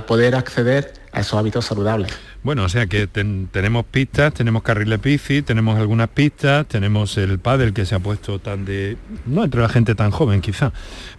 [0.06, 2.12] poder acceder a esos hábitos saludables.
[2.42, 7.72] Bueno, o sea que tenemos pistas, tenemos carriles bici, tenemos algunas pistas, tenemos el pádel
[7.72, 8.96] que se ha puesto tan de...
[9.24, 10.72] no entre la gente tan joven quizá,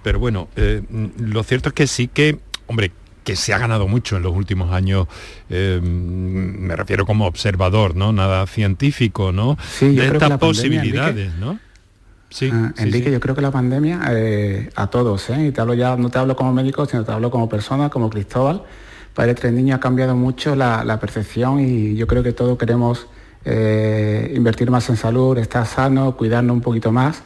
[0.04, 0.84] pero bueno, eh,
[1.20, 2.92] lo cierto es que sí que, hombre,
[3.28, 5.06] que se ha ganado mucho en los últimos años,
[5.50, 8.14] eh, me refiero como observador, ¿no?
[8.14, 9.58] Nada científico, ¿no?
[9.70, 11.60] Sí, de estas posibilidades, ¿no?
[12.30, 15.48] Sí, ah, Enrique, yo creo que la pandemia eh, a todos, ¿eh?
[15.48, 18.10] y te hablo ya, no te hablo como médico, sino te hablo como persona, como
[18.10, 18.64] Cristóbal,
[19.14, 23.08] para tres niños ha cambiado mucho la, percepción y yo creo que todos queremos
[23.44, 27.24] eh, invertir más en salud, estar sano, cuidarnos un poquito más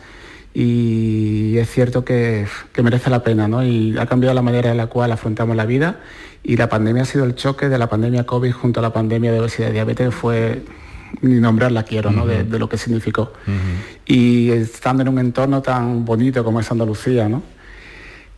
[0.53, 2.45] y es cierto que,
[2.83, 3.63] merece la pena, ¿no?
[3.63, 5.99] Y ha cambiado la manera en la cual afrontamos la vida
[6.43, 9.31] y la pandemia ha sido el choque de la pandemia COVID junto a la pandemia
[9.31, 10.63] de obesidad y diabetes fue
[11.21, 12.25] ni nombrarla quiero, ¿no?
[12.25, 13.33] de, lo que significó.
[14.05, 17.43] Y estando en un entorno tan bonito como es Andalucía, ¿no?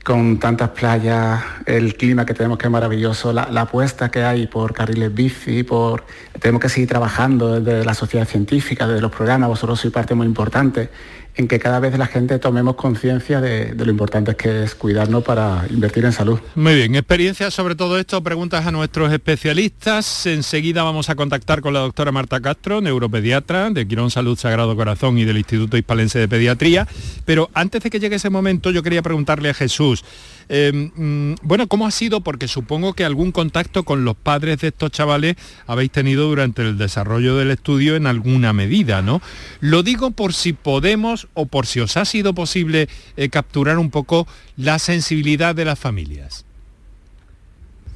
[0.03, 4.73] con tantas playas, el clima que tenemos que es maravilloso, la, apuesta que hay por
[4.73, 6.03] carriles bici, por
[6.39, 10.27] tenemos que seguir trabajando desde la sociedad científica, desde los programas, vosotros sois parte muy
[10.27, 10.89] importante
[11.35, 15.65] en que cada vez la gente tomemos conciencia de, lo importante que es cuidarnos para
[15.69, 16.39] invertir en salud.
[16.55, 20.25] Muy bien, experiencias sobre todo esto, preguntas a nuestros especialistas.
[20.25, 25.17] Enseguida vamos a contactar con la doctora Marta Castro, neuropediatra de Quirón Salud Sagrado Corazón
[25.17, 26.87] y del Instituto Hispalense de Pediatría.
[27.25, 30.03] Pero antes de que llegue ese momento, yo quería preguntarle a Jesús,
[30.49, 32.21] Em, mm, bueno, ¿cómo ha sido?
[32.21, 35.35] Porque supongo que algún contacto con los padres de estos chavales
[35.67, 39.21] habéis tenido durante el desarrollo del estudio en alguna medida, ¿no?
[39.59, 43.89] Lo digo por si podemos o por si os ha sido posible eh, capturar un
[43.89, 44.27] poco
[44.57, 46.45] la sensibilidad de las familias.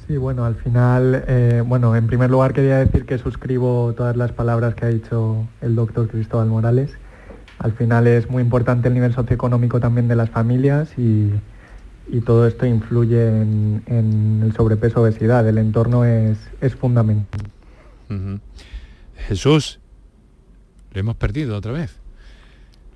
[0.06, 4.32] Sí, bueno, al final, eh, bueno, en primer lugar quería decir que suscribo todas las
[4.32, 6.90] palabras que ha dicho el doctor Cristóbal Morales.
[7.58, 11.32] Al final es muy importante el nivel socioeconómico también de las familias y,
[12.10, 15.46] y todo esto influye en, el sobrepeso obesidad.
[15.48, 17.42] El entorno es, es fundamental.
[19.28, 19.80] Jesús,
[20.92, 21.96] le hemos perdido otra vez.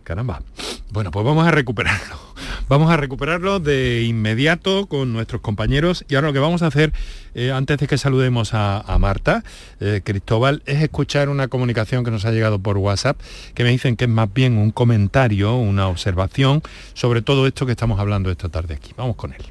[0.04, 0.42] Caramba.
[0.90, 2.31] Bueno, pues vamos a recuperarlo.
[2.68, 6.92] Vamos a recuperarlo de inmediato con nuestros compañeros y ahora lo que vamos a hacer,
[7.34, 9.44] eh, antes de que saludemos a, Marta,
[9.80, 13.18] eh, Cristóbal, es escuchar una comunicación que nos ha llegado por WhatsApp,
[13.54, 16.62] que me dicen que es más bien un comentario, una observación
[16.94, 18.92] sobre todo esto que estamos hablando esta tarde aquí.
[18.96, 19.42] Vamos con él.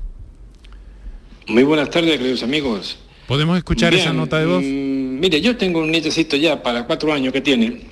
[1.47, 2.97] Muy buenas tardes, queridos amigos.
[3.28, 4.63] ¿Podemos escuchar esa nota de voz?
[4.63, 7.90] Mm, mire, yo tengo un nietecito ya para cuatro años que tiene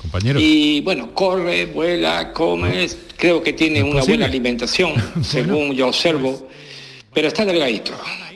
[0.00, 0.38] Compañero.
[0.40, 6.48] Y bueno, corre, vuela, come, creo que tiene una buena alimentación, según yo observo,
[7.12, 7.92] pero está delgadito.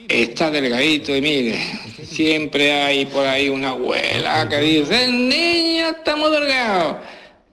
[0.08, 1.58] Está delgadito y mire,
[2.04, 7.00] siempre hay por ahí una abuela que dice, el niño está muy delgado.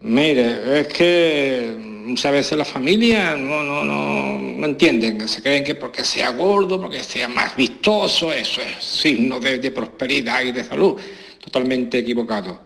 [0.02, 5.76] Mire, es que muchas veces la familia no, no, no, no entienden, se creen que
[5.76, 11.00] porque sea gordo, porque sea más vistoso, eso es signo de prosperidad y de salud.
[11.40, 12.60] Totalmente equivocado.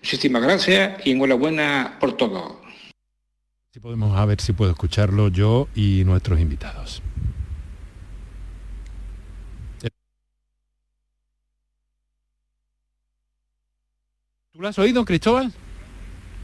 [0.00, 2.60] Muchísimas gracias y enhorabuena por todo.
[3.72, 7.02] Si podemos a ver si puedo escucharlo yo y nuestros invitados.
[14.52, 15.52] ¿Tú lo has oído, Cristóbal?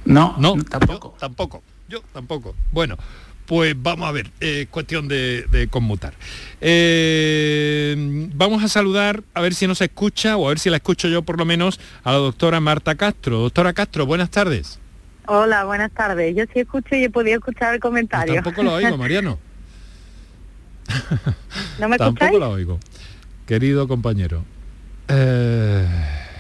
[0.05, 1.17] No, no, tampoco.
[1.19, 1.63] tampoco.
[1.89, 2.55] Yo tampoco.
[2.71, 2.97] Bueno,
[3.47, 6.15] pues vamos a ver, eh, cuestión de, conmutar.
[6.61, 7.95] Eh,
[8.35, 11.23] vamos a saludar, a ver si nos escucha, o a ver si la escucho yo
[11.23, 13.39] por lo menos, a la doctora Marta Castro.
[13.39, 14.79] Doctora Castro, buenas tardes.
[15.27, 16.35] Hola, buenas tardes.
[16.37, 18.35] Yo sí escucho y he podido escuchar el comentario.
[18.35, 19.39] tampoco lo oigo, Mariano.
[21.79, 22.79] ¿No me Tampoco lo oigo.
[23.47, 24.45] Querido compañero.
[25.09, 25.87] Eh,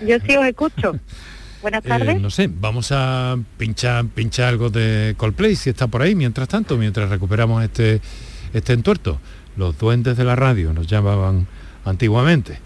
[0.07, 0.99] yo sí os escucho.
[1.67, 2.21] Buenas eh, tardes.
[2.21, 6.77] no sé, vamos a pinchar, pinchar algo de Coldplay si está por ahí, mientras tanto,
[6.77, 8.01] mientras recuperamos este,
[8.53, 9.19] este entuerto.
[9.57, 11.49] Los duendes de la radio nos llamaban
[11.85, 12.61] antiguamente.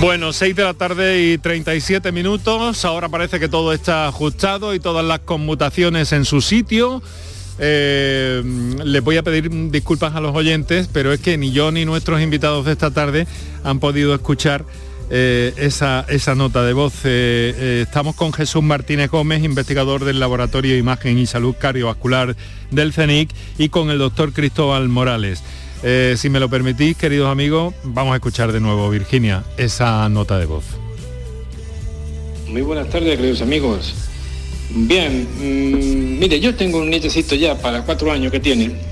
[0.00, 2.84] Bueno, 6 de la tarde y 37 minutos.
[2.84, 7.02] Ahora parece que todo está ajustado y todas las conmutaciones en su sitio.
[7.58, 8.42] Eh,
[8.82, 12.22] les voy a pedir disculpas a los oyentes, pero es que ni yo ni nuestros
[12.22, 13.26] invitados de esta tarde
[13.62, 14.64] han podido escuchar
[15.10, 16.94] eh, esa, esa, nota de voz.
[17.04, 22.36] Eh, estamos con Jesús Martínez Gómez, investigador del Laboratorio de Imagen y Salud Cardiovascular
[22.70, 25.42] del CENIC, y con el doctor Cristóbal Morales.
[25.82, 30.38] Eh, si me lo permitís, queridos amigos, vamos a escuchar de nuevo, Virginia, esa nota
[30.38, 30.64] de voz.
[32.48, 33.94] Muy buenas tardes, queridos amigos.
[34.70, 38.89] Bien, mm, mire, yo tengo un nietecito ya para cuatro años que tiene.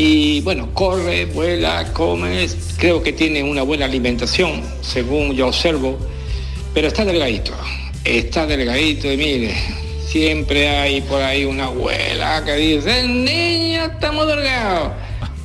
[0.00, 5.98] Y bueno, corre, vuela, come, creo que tiene una buena alimentación, según yo observo,
[6.72, 7.50] pero está delgadito.
[8.04, 9.56] Está delgadito y mire,
[10.06, 14.94] siempre hay por ahí una abuela que dice, el niño está muy delgado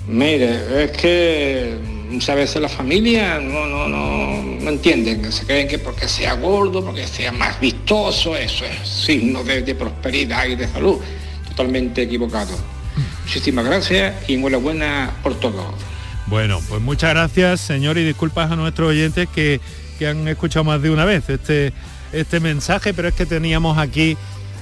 [0.08, 1.74] Mire, es que
[2.12, 7.08] muchas veces la familia no, no, no, entienden, se creen que porque sea gordo, porque
[7.08, 11.00] sea más vistoso, eso es signo de, prosperidad y de salud.
[11.50, 12.73] Totalmente equivocado.
[13.24, 15.74] Muchísimas gracias y enhorabuena por todo.
[16.28, 19.60] Bueno, pues muchas gracias, señor, y disculpas a nuestros oyentes que,
[20.08, 21.72] han escuchado más de una vez este,
[22.12, 24.18] este mensaje, pero es que teníamos aquí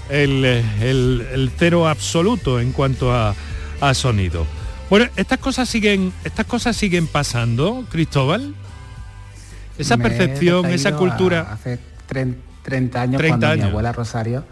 [0.09, 3.33] el, cero absoluto en cuanto a,
[3.79, 4.45] a sonido.
[4.91, 8.53] Bueno, estas cosas siguen, estas cosas siguen pasando, Cristóbal.
[9.77, 11.47] Esa percepción, esa cultura.
[11.53, 11.79] hace
[12.63, 14.43] 30, años cuando mi abuela Rosario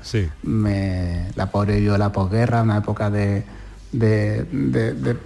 [0.42, 3.44] me la pobre vio la posguerra, una época de,
[3.92, 5.18] de, de,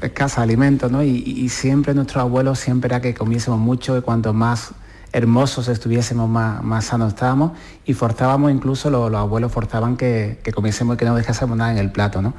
[0.00, 1.02] escasa alimento, ¿no?
[1.02, 4.72] Y, siempre nuestros abuelos siempre era que comiésemos mucho y cuanto más
[5.10, 7.52] hermosos estuviésemos, más, sanos estábamos
[7.86, 11.90] y forzábamos incluso, los, abuelos forzaban que, comiésemos y que no dejásemos nada en el
[11.90, 12.22] plato.
[12.22, 12.34] ¿no?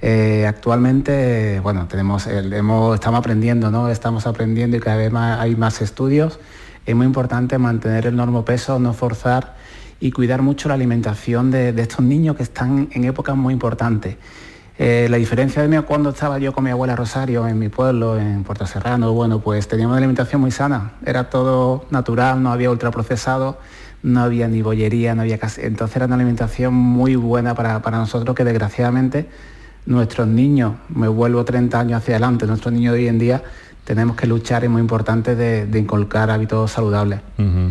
[0.00, 3.88] Eh, actualmente, bueno, tenemos, estamos aprendiendo, ¿no?
[3.88, 6.40] estamos aprendiendo y cada vez más, hay más estudios.
[6.86, 9.54] Es muy importante mantener el normo peso, no forzar
[10.00, 14.16] y cuidar mucho la alimentación de, de estos niños que están en épocas muy importantes.
[14.76, 18.18] Eh, la diferencia de mí cuando estaba yo con mi abuela Rosario en mi pueblo,
[18.18, 22.70] en Puerto Serrano, bueno, pues teníamos una alimentación muy sana, era todo natural, no había
[22.70, 23.58] ultraprocesado,
[24.02, 25.60] no había ni bollería, no había casi...
[25.62, 29.28] Entonces era una alimentación muy buena para, para nosotros que desgraciadamente
[29.86, 33.42] nuestros niños, me vuelvo 30 años hacia adelante, nuestros niños de hoy en día
[33.84, 37.20] tenemos que luchar, es muy importante, de, inculcar hábitos saludables.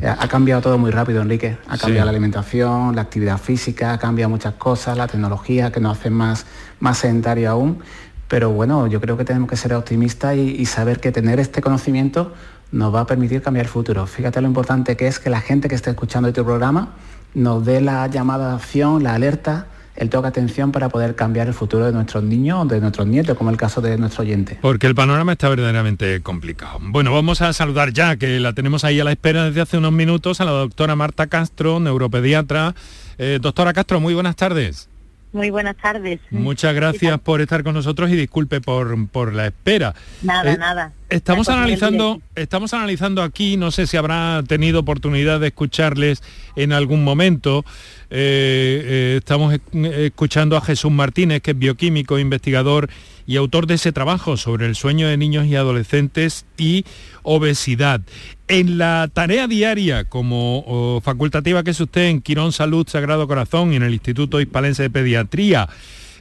[0.05, 1.57] ha, cambiado todo muy rápido, Enrique.
[1.67, 5.97] Ha cambiado la alimentación, la actividad física, ha cambiado muchas cosas, la tecnología que nos
[5.97, 6.45] hace más,
[6.83, 7.79] más sedentario aún.
[8.27, 12.33] Pero bueno, yo creo que tenemos que ser optimistas y, saber que tener este conocimiento
[12.71, 14.05] nos va a permitir cambiar el futuro.
[14.05, 16.89] Fíjate lo importante que es que la gente que esté escuchando este programa
[17.33, 21.53] nos dé la llamada de acción, la alerta el toque atención para poder cambiar el
[21.53, 24.57] futuro de nuestros niños de nuestros nietos, como el caso de nuestro oyente.
[24.59, 26.79] Porque el panorama está verdaderamente complicado.
[26.81, 29.91] Bueno, vamos a saludar ya, que la tenemos ahí a la espera desde hace unos
[29.91, 32.73] minutos, a la doctora Marta Castro, neuropediatra.
[33.19, 34.89] Eh, doctora Castro, muy buenas tardes.
[35.33, 36.19] Muy buenas tardes.
[36.29, 39.95] Muchas gracias por estar con nosotros y disculpe por, por la espera.
[40.21, 40.93] Nada, eh, nada.
[41.09, 46.21] Estamos analizando, estamos analizando aquí, no sé si habrá tenido oportunidad de escucharles
[46.55, 47.65] en algún momento.
[48.11, 52.89] Eh, eh, estamos escuchando a Jesús Martínez, que es bioquímico, investigador
[53.25, 56.85] y autor de ese trabajo sobre el sueño de niños y adolescentes y
[57.23, 58.01] obesidad.
[58.47, 63.77] En la tarea diaria como facultativa que es usted en Quirón Salud Sagrado Corazón y
[63.77, 65.69] en el Instituto Hispalense de Pediatría,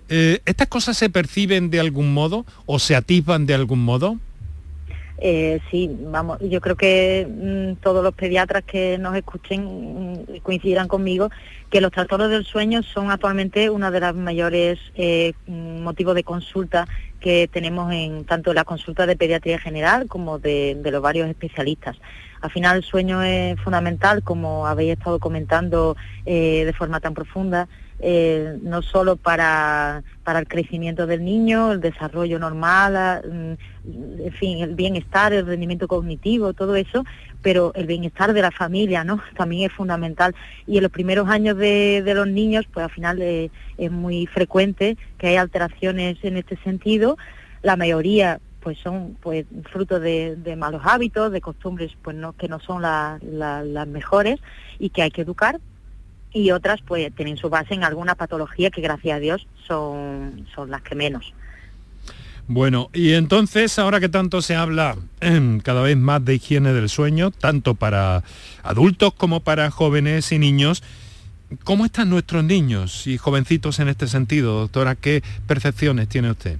[0.08, 4.18] eh, ¿estas cosas se perciben de algún modo o se atisban de algún modo?
[5.24, 10.88] Eh, sí, vamos, yo creo que mm, todos los pediatras que nos escuchen mm, coincidirán
[10.88, 11.30] conmigo
[11.70, 16.24] que los trastornos del sueño son actualmente uno de los mayores eh, mm, motivos de
[16.24, 16.88] consulta
[17.22, 21.96] que tenemos en tanto la consulta de pediatría general como de, los varios especialistas.
[22.40, 25.96] Al final el sueño es fundamental, como habéis estado comentando
[26.26, 27.68] eh, de forma tan profunda,
[28.00, 34.74] eh, no solo para, el crecimiento del niño, el desarrollo normal, mm, en fin, el
[34.74, 37.04] bienestar, el rendimiento cognitivo, todo eso,
[37.42, 39.20] pero el bienestar de la familia, ¿no?
[39.36, 40.34] También es fundamental.
[40.66, 44.96] Y en los primeros años de, los niños, pues al final eh, es muy frecuente
[45.18, 47.16] que hay alteraciones en este sentido.
[47.62, 52.60] La mayoría pues son pues fruto de, malos hábitos, de costumbres pues no, que no
[52.60, 54.40] son las mejores
[54.78, 55.60] y que hay que educar,
[56.32, 60.70] y otras pues tienen su base en alguna patología que gracias a Dios son, son
[60.70, 61.32] las que menos.
[62.48, 66.88] Bueno, y entonces, ahora que tanto se habla em, cada vez más de higiene del
[66.88, 68.24] sueño, tanto para
[68.62, 70.82] adultos como para jóvenes y niños,
[71.64, 74.96] ¿cómo están nuestros niños y jovencitos en este sentido, doctora?
[74.96, 76.58] ¿Qué percepciones tiene usted?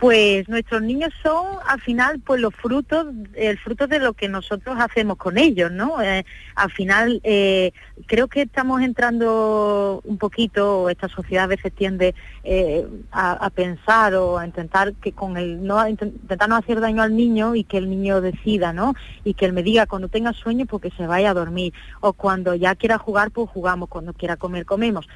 [0.00, 4.76] Pues nuestros niños son al final pues los frutos el fruto de lo que nosotros
[4.80, 6.24] hacemos con ellos no eh,
[6.54, 7.72] al final eh,
[8.06, 14.38] creo que estamos entrando un poquito esta sociedad a veces tiende eh, a, pensar o
[14.38, 17.90] a intentar que con el no intentar no hacer daño al niño y que el
[17.90, 21.34] niño decida no y que él me diga cuando tenga sueño porque se vaya a
[21.34, 25.06] dormir o cuando ya quiera jugar pues jugamos cuando quiera comer comemos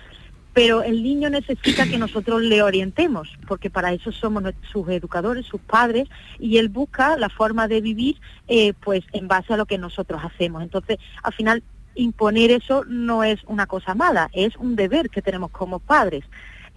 [0.54, 5.60] pero el niño necesita que nosotros le orientemos, porque para eso somos sus educadores, sus
[5.60, 9.78] padres, y él busca la forma de vivir eh, pues en base a lo que
[9.78, 10.62] nosotros hacemos.
[10.62, 11.64] Entonces, al final,
[11.96, 16.24] imponer eso no es una cosa mala, es un deber que tenemos como padres.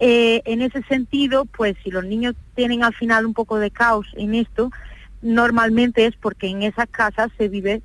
[0.00, 4.08] Eh, en ese sentido, pues si los niños tienen al final un poco de caos
[4.16, 4.70] en esto,
[5.22, 7.82] normalmente es porque en esas casas se vive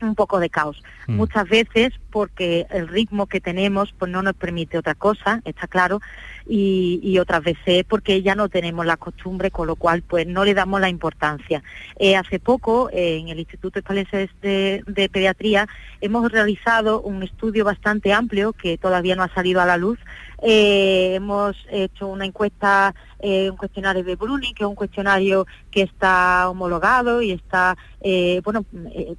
[0.00, 0.82] un poco de caos.
[1.06, 1.16] Mm.
[1.16, 6.00] Muchas veces porque el ritmo que tenemos pues no nos permite otra cosa, está claro,
[6.48, 10.54] y, otras veces porque ya no tenemos la costumbre, con lo cual pues no le
[10.54, 11.62] damos la importancia.
[11.98, 15.66] Eh, hace poco eh, en el Instituto de, de, Pediatría
[16.00, 19.98] hemos realizado un estudio bastante amplio que todavía no ha salido a la luz.
[20.48, 26.48] Eh, hemos hecho una encuesta, un cuestionario de Bruni, que es un cuestionario que está
[26.48, 27.76] homologado y está,
[28.44, 28.64] bueno,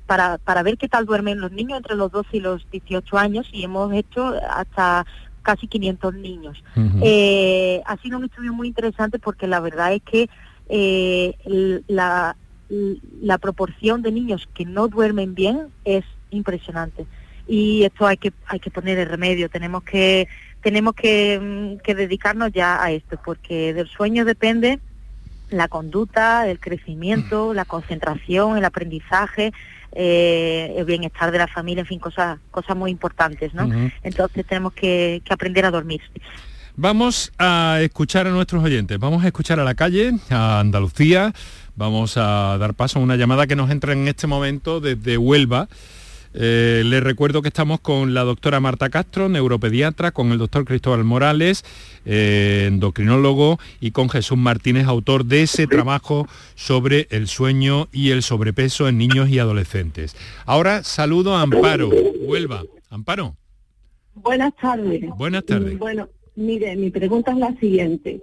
[0.05, 3.49] para, para ver qué tal duermen los niños entre los 12 y los 18 años
[3.51, 5.05] y hemos hecho hasta
[5.47, 6.61] casi 500 niños.
[7.01, 10.29] Eh, ha sido un estudio muy interesante porque la verdad es que
[10.67, 11.35] eh,
[11.87, 12.35] la,
[13.21, 17.05] la proporción de niños que no duermen bien es impresionante.
[17.47, 19.49] Y esto hay que hay que poner el remedio.
[19.49, 20.27] Tenemos que
[20.67, 24.81] tenemos que, mm, que dedicarnos ya a esto porque del sueño depende
[25.49, 29.53] la conducta, el crecimiento, la concentración, el aprendizaje,
[29.93, 33.69] eh, el bienestar de la familia, en fin, cosas, cosas muy importantes, ¿no?
[34.03, 36.01] Entonces tenemos que, aprender a dormir.
[36.75, 41.31] Vamos a escuchar a nuestros oyentes, vamos a escuchar a la calle, a Andalucía,
[41.77, 45.69] vamos a dar paso a una llamada que nos entra en este momento desde Huelva.
[46.39, 51.03] Eh, les recuerdo que estamos con la doctora Marta Castro, neuropediatra, con el doctor Cristóbal
[51.03, 51.65] Morales,
[52.05, 58.21] eh, endocrinólogo, y con Jesús Martínez, autor de ese trabajo sobre el sueño y el
[58.21, 60.15] sobrepeso en niños y adolescentes.
[60.45, 62.63] Ahora saludo a Amparo, Huelva.
[62.91, 63.35] Amparo.
[64.13, 65.09] Buenas tardes.
[65.17, 65.79] Buenas tardes.
[65.79, 68.21] Bueno, mire, mi pregunta es la siguiente.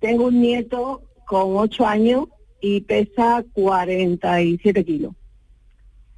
[0.00, 2.26] Tengo un nieto con 8 años
[2.60, 5.14] y pesa 47 kilos.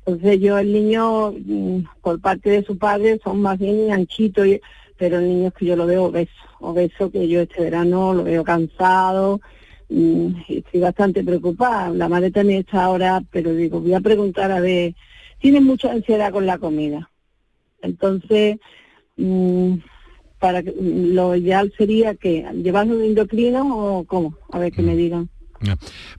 [0.06, 4.46] Entonces yo el niño, mm, por parte de su padre, son más bien anchitos,
[4.96, 6.30] pero el niño es que yo lo veo obeso,
[6.60, 9.40] obeso que yo este verano lo veo cansado,
[9.88, 11.90] mm, y estoy bastante preocupada.
[11.90, 14.94] La madre también está ahora, pero digo, voy a preguntar a ver,
[15.40, 17.10] tiene mucha ansiedad con la comida.
[17.82, 18.58] Entonces,
[19.16, 19.74] mm,
[20.38, 25.28] para lo ideal sería que llevarlo de endocrino o cómo, a ver que me digan.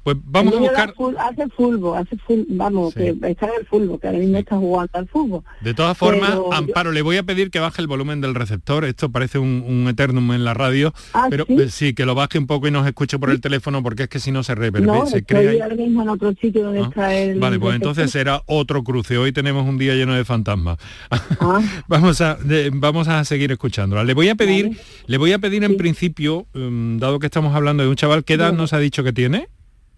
[0.03, 0.93] Pues vamos a buscar...
[1.19, 2.17] hace fútbol, hace
[2.49, 5.43] vamos, que está en el fútbol, que ahora mismo está jugando al fútbol.
[5.61, 9.09] De todas formas, Amparo, le voy a pedir que baje el volumen del receptor, esto
[9.11, 11.93] parece un, un eternum en la radio, ah, pero eh, ¿sí?
[11.93, 14.31] que lo baje un poco y nos escuche por el teléfono, porque es que si
[14.31, 15.63] no se reverbe, no, se crea...
[15.63, 17.39] ahora mismo en otro sitio donde ah, está el...
[17.39, 20.77] Vale, pues entonces será otro cruce, hoy tenemos un día lleno de fantasmas.
[21.09, 21.61] Ah.
[21.88, 22.38] vamos, a,
[22.73, 24.03] vamos a seguir escuchándola.
[24.03, 27.83] Le voy a pedir, le voy a pedir en principio, um, dado que estamos hablando
[27.83, 29.26] de un chaval, ¿qué edad nos ha dicho que tiene?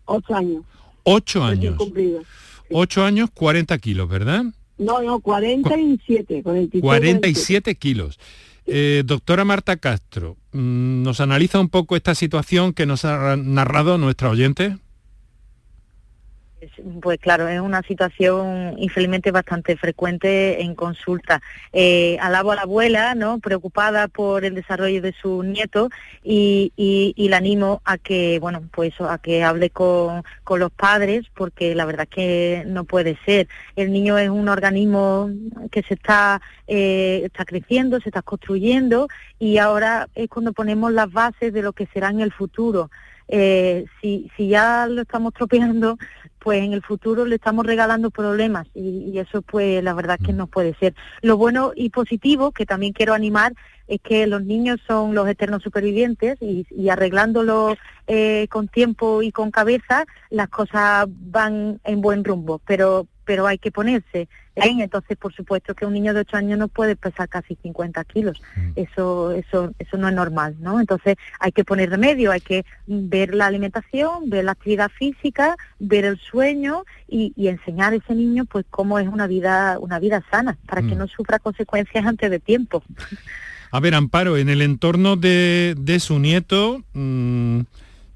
[0.05, 0.63] Ocho años.
[1.03, 1.77] Ocho años.
[2.71, 4.45] Ocho años, 40 kilos, ¿verdad?
[4.77, 6.41] No, no, 47.
[6.43, 8.19] 47, 47 kilos.
[8.65, 13.97] Eh, doctora Marta Castro, mm, ¿nos analiza un poco esta situación que nos ha narrado
[13.97, 14.77] nuestra oyente?
[17.01, 21.41] Pues claro, es una situación infelizmente bastante frecuente en consulta.
[21.71, 23.39] Eh, alabo a la abuela, ¿no?
[23.39, 25.89] Preocupada por el desarrollo de su nieto
[26.21, 31.25] y, y, la animo a que, bueno, pues a que hable con, con, los padres
[31.33, 33.47] porque la verdad es que no puede ser.
[33.77, 35.29] El niño es un organismo
[35.71, 39.07] que se está, eh, está creciendo, se está construyendo
[39.37, 42.89] y ahora es cuando ponemos las bases de lo que será en el futuro.
[43.31, 45.99] Eh, si, si ya lo estamos tropeando,
[46.39, 50.37] pues en el futuro le estamos regalando problemas y, eso pues la verdad que mm.
[50.37, 50.93] no puede ser.
[51.21, 53.53] Lo bueno y positivo que también quiero animar
[53.87, 57.75] es que los niños son los eternos supervivientes y, y arreglándolo
[58.07, 63.59] eh, con tiempo y con cabeza las cosas van en buen rumbo, pero pero hay
[63.59, 64.27] que ponerse
[64.63, 68.03] en, entonces por supuesto que un niño de 8 años no puede pesar casi 50
[68.05, 68.71] kilos, mm.
[68.75, 70.79] eso, eso, eso no es normal, ¿no?
[70.79, 76.05] Entonces hay que poner remedio, hay que ver la alimentación, ver la actividad física, ver
[76.05, 80.57] el sueño y, enseñar a ese niño pues cómo es una vida, una vida sana,
[80.67, 80.97] para que mm.
[80.99, 82.83] no sufra consecuencias antes de tiempo.
[83.71, 87.59] A ver, Amparo, en el entorno de, su nieto, mm,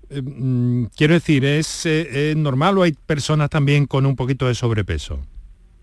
[0.09, 4.55] eh, quiero decir, ¿es, eh, ¿es, normal o hay personas también con un poquito de
[4.55, 5.19] sobrepeso?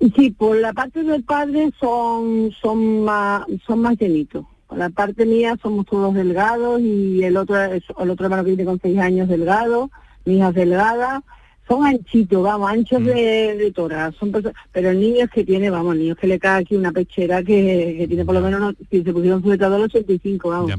[0.00, 4.46] Sí, por la parte del padre son, son, más, son más llenitos.
[4.66, 8.64] Por la parte mía somos todos delgados y el otro, el otro hermano que viene
[8.64, 9.90] con seis años delgado,
[10.24, 11.22] mi hija delgada
[11.70, 13.04] son anchitos, vamos, anchos mm.
[13.04, 14.32] de, de tora, son
[14.72, 16.90] pero el niño es que tiene, vamos, el niño es que le cae aquí una
[16.90, 20.72] pechera que, tiene por lo menos, si se pusieron al 85, vamos.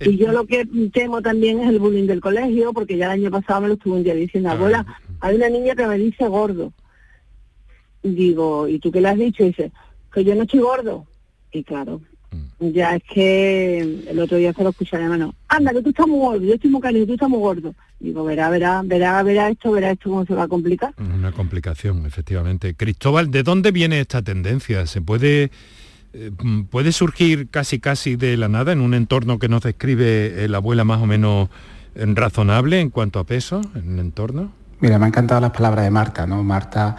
[0.00, 3.20] Y eh, yo lo que temo también es el bullying del colegio, porque ya el
[3.22, 4.84] año pasado me lo estuvo un día diciendo, abuela,
[5.20, 6.72] hay una niña que me dice gordo.
[8.02, 9.42] Digo, ¿y tú qué le has dicho?
[9.44, 9.72] Y dice,
[10.12, 11.06] que yo no estoy gordo.
[11.52, 12.00] Y claro,
[12.58, 15.34] ya es que el otro día se lo escuché de mano.
[15.48, 17.74] Anda, que tú estás muy gordo, yo estoy muy caliente, tú estás muy gordo.
[18.00, 20.94] Digo, verá, verá, verá, verá esto, verá esto cómo se va a complicar.
[20.98, 22.74] Una complicación, efectivamente.
[22.74, 24.86] Cristóbal, ¿de dónde viene esta tendencia?
[24.86, 25.50] ¿Se puede,
[26.14, 26.30] eh,
[26.70, 30.84] puede surgir casi casi de la nada en un entorno que nos describe la abuela
[30.84, 31.48] más o menos
[31.94, 34.52] razonable en cuanto a peso en el entorno?
[34.80, 36.42] Mira, me han encantado las palabras de Marta, ¿no?
[36.42, 36.96] Marta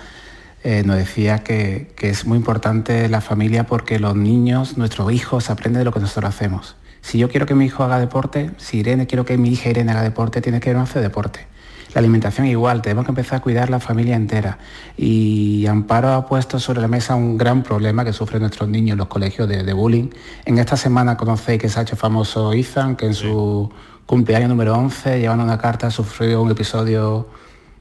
[0.64, 5.80] eh, nos decía que, es muy importante la familia porque los niños, nuestros hijos, aprenden
[5.80, 6.76] de lo que nosotros hacemos.
[7.02, 9.92] Si yo quiero que mi hijo haga deporte, si Irene quiero que mi hija Irene
[9.92, 11.48] haga deporte, tiene que ir a hacer deporte.
[11.94, 14.58] La alimentación igual, tenemos que empezar a cuidar la familia entera.
[14.98, 18.98] Y Amparo ha puesto sobre la mesa un gran problema que sufren nuestros niños en
[19.00, 20.10] los colegios de, bullying.
[20.46, 23.70] En esta semana conocéis que se ha hecho famoso Ethan, que en su
[24.06, 27.28] cumpleaños número 11, llevando una carta, sufrió un episodio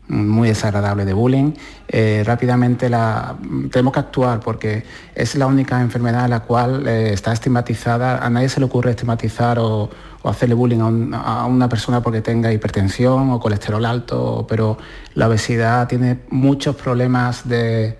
[0.08, 1.52] muy desagradable de bullying.
[1.88, 3.36] Eh, rápidamente la,
[3.70, 4.84] tenemos que actuar porque
[5.14, 8.24] es la única enfermedad en la cual eh, está estigmatizada.
[8.24, 9.90] A nadie se le ocurre estigmatizar o,
[10.24, 14.78] hacerle bullying a, una persona porque tenga hipertensión o colesterol alto, pero
[15.14, 17.98] la obesidad tiene muchos problemas de,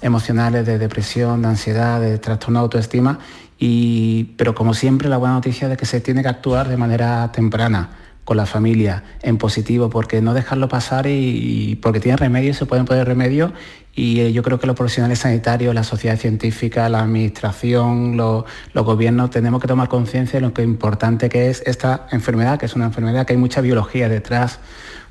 [0.00, 3.18] emocionales, de depresión, de ansiedad, de trastorno de autoestima.
[3.58, 7.30] Y, pero como siempre la buena noticia es que se tiene que actuar de manera
[7.32, 7.90] temprana
[8.28, 12.84] con la familia en positivo, porque no dejarlo pasar y, porque tiene remedio, se pueden
[12.84, 13.54] poner remedio
[13.94, 19.30] y eh, yo creo que los profesionales sanitarios, la sociedad científica, la administración, los, gobiernos,
[19.30, 22.84] tenemos que tomar conciencia de lo que importante que es esta enfermedad, que es una
[22.84, 24.60] enfermedad que hay mucha biología detrás,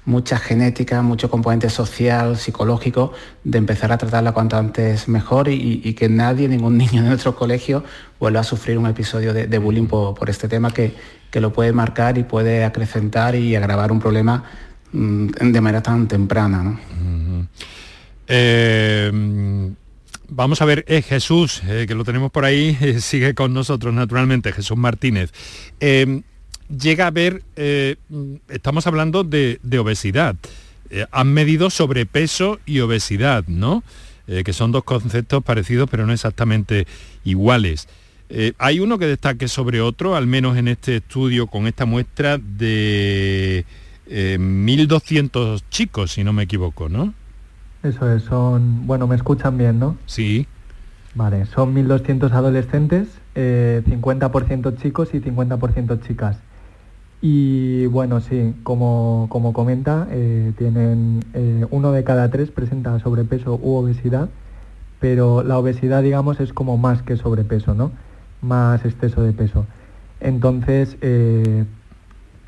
[0.07, 3.11] mucha genética, mucho componente social, psicológico,
[3.43, 7.83] de empezar a tratarla cuanto antes mejor y, que nadie, ningún niño de nuestro colegio
[8.17, 10.95] vuelva a sufrir un episodio de, bullying por, este tema que,
[11.29, 14.45] que, lo puede marcar y puede acrecentar y agravar un problema
[14.93, 16.79] mm, de manera tan temprana.
[18.29, 19.11] Eh,
[20.29, 24.53] vamos a ver, eh, Jesús, eh, que lo tenemos por ahí, sigue con nosotros naturalmente,
[24.53, 25.33] Jesús Martínez
[26.69, 27.95] llega a ver, eh,
[28.49, 30.35] estamos hablando de, obesidad.
[30.89, 33.83] Eh, han medido sobrepeso y obesidad, ¿no?
[34.27, 36.85] Eh, que son dos conceptos parecidos pero no exactamente
[37.23, 37.87] iguales.
[38.57, 43.65] hay uno que destaque sobre otro, al menos en este estudio con esta muestra de
[44.09, 47.13] 1.200 chicos, si no me equivoco, ¿no?
[47.83, 49.97] Eso es, son, bueno, me escuchan bien, ¿no?
[50.07, 50.45] Sí.
[51.15, 56.37] Vale, son 1.200 adolescentes, 50% chicos y 50% chicas.
[57.21, 63.75] Y bueno, sí, como, comenta, eh, tienen eh, uno de cada tres presenta sobrepeso u
[63.75, 64.29] obesidad,
[64.99, 67.91] pero la obesidad, digamos, es como más que sobrepeso, ¿no?
[68.41, 69.65] Más exceso de peso.
[70.19, 71.65] Entonces, eh,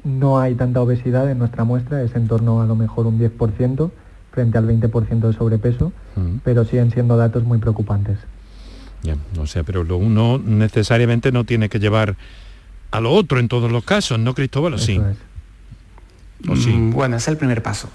[0.04, 3.92] no hay tanta obesidad en nuestra muestra, es en torno a lo mejor un 10%
[4.32, 5.92] frente al 20% de sobrepeso,
[6.44, 8.18] pero siguen siendo datos muy preocupantes.
[9.02, 12.16] Ya, o sea, pero lo uno necesariamente no tiene que llevar
[12.92, 14.80] a lo otro en todos los casos, ¿no, Cristóbal?
[14.80, 15.00] sí.
[16.56, 16.72] sí?
[16.72, 17.90] Mm, bueno, es el primer paso.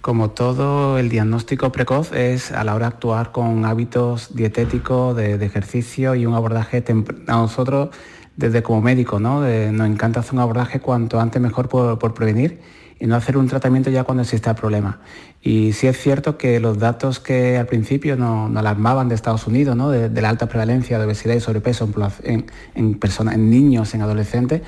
[0.00, 5.34] Como todo, el diagnóstico precoz es a la hora de actuar con hábitos dietéticos, de,
[5.44, 6.82] ejercicio y un abordaje
[7.26, 7.90] a nosotros
[8.36, 9.40] desde como médico, ¿no?
[9.40, 12.60] nos encanta hacer un abordaje cuanto antes mejor por prevenir
[13.00, 15.00] y no hacer un tratamiento ya cuando exista el problema.
[15.40, 19.74] Y sí es cierto que los datos que al principio nos, alarmaban de Estados Unidos,
[19.74, 19.88] ¿no?
[19.88, 21.88] de, la alta prevalencia de obesidad y sobrepeso
[22.22, 24.60] en, personas, en niños, en adolescentes,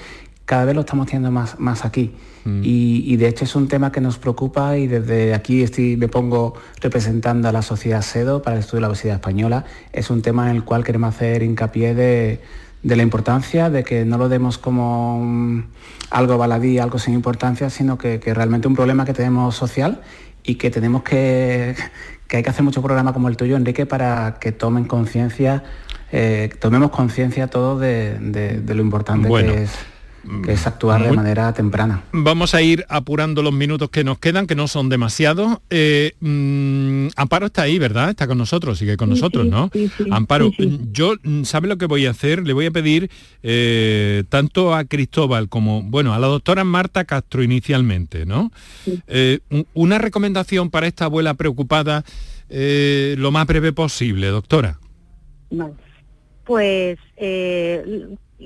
[0.46, 2.14] cada vez lo estamos teniendo más, más aquí.
[2.44, 2.62] Mm.
[2.64, 6.54] Y, de hecho es un tema que nos preocupa y desde aquí estoy, me pongo
[6.80, 9.66] representando a la sociedad SEDO para el estudio de la obesidad española.
[9.92, 12.40] Es un tema en el cual queremos hacer hincapié de,
[12.82, 15.64] de la importancia, de que no lo demos como
[16.10, 20.00] algo baladí, algo sin importancia, sino que, que realmente un problema que tenemos social
[20.42, 21.76] y que tenemos que,
[22.28, 25.62] que hay que hacer mucho programa como el tuyo, Enrique, para que tomen conciencia,
[26.10, 29.70] eh, tomemos conciencia todos de, de, lo importante que es
[30.44, 32.04] que es actuar de manera temprana.
[32.12, 35.58] Vamos a ir apurando los minutos que nos quedan, que no son demasiados.
[35.70, 38.10] Eh, mm, Amparo está ahí, ¿verdad?
[38.10, 39.70] Está con nosotros, sigue con nosotros, ¿no?
[40.10, 40.50] Amparo,
[40.92, 42.46] yo, mm, ¿sabe lo que voy a hacer?
[42.46, 43.10] Le voy a pedir
[43.42, 48.52] eh, tanto a Cristóbal como, bueno, a la doctora Marta Castro inicialmente, ¿no?
[49.08, 49.40] Eh,
[49.74, 52.04] una recomendación para esta abuela preocupada
[52.48, 54.78] lo más breve posible, doctora.
[56.44, 56.98] Pues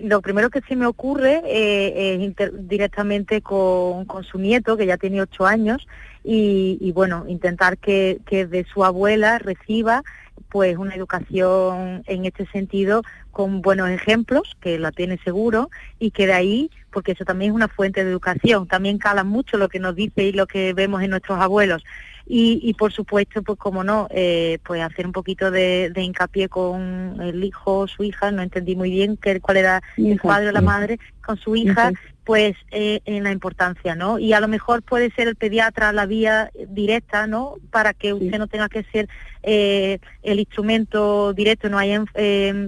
[0.03, 5.21] lo primero que se me ocurre eh, es directamente con, su nieto, que ya tiene
[5.21, 5.87] ocho años,
[6.29, 10.03] y, bueno, intentar que, de su abuela reciba
[10.49, 16.27] pues una educación en este sentido con buenos ejemplos, que la tiene seguro, y que
[16.27, 19.79] de ahí, porque eso también es una fuente de educación, también cala mucho lo que
[19.79, 21.85] nos dice y lo que vemos en nuestros abuelos.
[22.29, 27.45] Y, por supuesto, pues como no, eh, pues hacer un poquito de, hincapié con el
[27.45, 30.99] hijo, su hija, no entendí muy bien qué, cuál era el padre o la madre,
[31.25, 31.93] con su hija,
[32.27, 34.19] pues eh, en la importancia, ¿no?
[34.19, 37.55] Y a lo mejor puede ser el pediatra la vía directa, ¿no?
[37.71, 39.09] Para que usted no tenga que ser
[39.45, 42.05] eh, el instrumento directo, no haya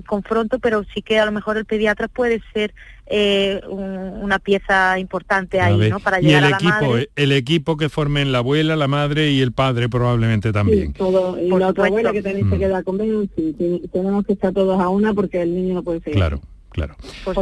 [0.06, 2.72] confronto, pero sí que a lo mejor el pediatra puede ser
[3.06, 5.98] eh, una pieza importante ahí, ¿no?
[5.98, 7.10] Para llegar el a equipo, la madre.
[7.16, 10.92] El equipo que formen la abuela, la madre y el padre probablemente también.
[10.92, 14.88] todo, y la otra abuela que tenéis que quedar con tenemos que estar todos a
[14.88, 16.14] una porque el niño no puede seguir.
[16.14, 16.40] Claro.
[16.70, 16.96] Claro.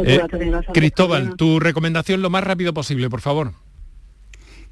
[0.05, 0.21] Eh,
[0.73, 3.53] Cristóbal, tu recomendación lo más rápido posible, por favor.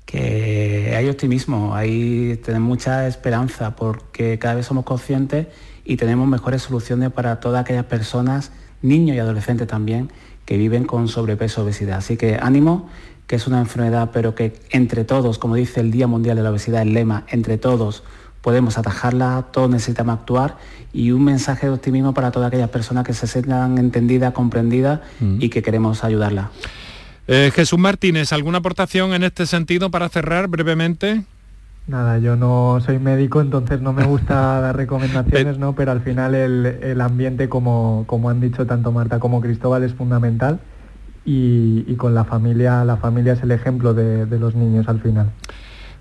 [0.05, 5.47] que hay optimismo, hay tenemos mucha esperanza porque cada vez somos conscientes
[5.83, 8.51] y tenemos mejores soluciones para todas aquellas personas,
[8.81, 10.11] niños y adolescentes también,
[10.45, 11.97] que viven con sobrepeso o obesidad.
[11.97, 12.89] Así que ánimo,
[13.27, 16.51] que es una enfermedad, pero que entre todos, como dice el Día Mundial de la
[16.51, 18.03] Obesidad, el lema, entre todos
[18.45, 20.57] podemos atajarla, todos necesitamos actuar
[20.93, 25.37] y un mensaje de optimismo para todas aquellas personas que se sientan entendidas, comprendidas mm.
[25.41, 26.51] y que queremos ayudarla.
[27.27, 31.23] Eh, Jesús Martínez, ¿alguna aportación en este sentido para cerrar brevemente?
[31.87, 35.73] Nada, yo no soy médico, entonces no me gusta dar recomendaciones, ¿no?
[35.73, 40.59] Pero al final el, ambiente, como, como, han dicho tanto Marta como Cristóbal, es fundamental
[41.25, 45.31] y, con la familia, la familia es el ejemplo de, de los niños al final.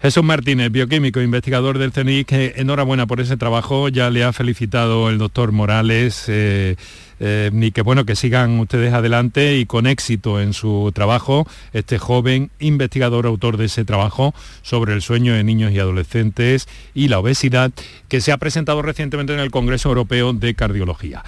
[0.04, 1.90] Jesús Martínez, bioquímico, investigador del
[2.26, 6.26] que enhorabuena por ese trabajo, ya le ha felicitado el doctor Morales.
[6.28, 6.76] Eh,
[7.20, 12.50] eh, que bueno que sigan ustedes adelante y con éxito en su trabajo este joven
[12.58, 17.70] investigador autor de ese trabajo sobre el sueño de niños y adolescentes y la obesidad
[18.08, 21.24] que se ha presentado recientemente en el Congreso Europeo de Cardiología.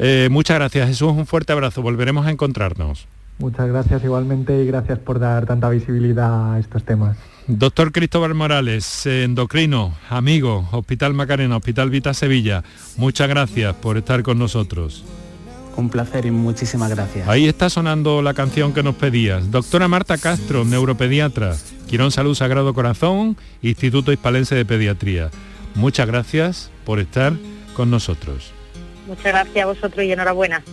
[0.00, 3.06] Eh, muchas gracias Jesús, un fuerte abrazo, volveremos a encontrarnos.
[3.38, 7.16] Muchas gracias igualmente y gracias por dar tanta visibilidad a estos temas.
[7.48, 12.64] Doctor Cristóbal Morales, endocrino, amigo, Hospital Macarena, Hospital Vita Sevilla,
[12.96, 15.04] muchas gracias por estar con nosotros.
[15.76, 17.28] Un placer y muchísimas gracias.
[17.28, 19.52] Ahí está sonando la canción que nos pedías.
[19.52, 21.54] Doctora Marta Castro, neuropediatra,
[21.86, 25.30] Quirón Salud Sagrado Corazón, Instituto Hispalense de Pediatría.
[25.76, 27.34] Muchas gracias por estar
[27.74, 28.50] con nosotros.
[29.06, 30.64] Muchas gracias a vosotros y enhorabuena.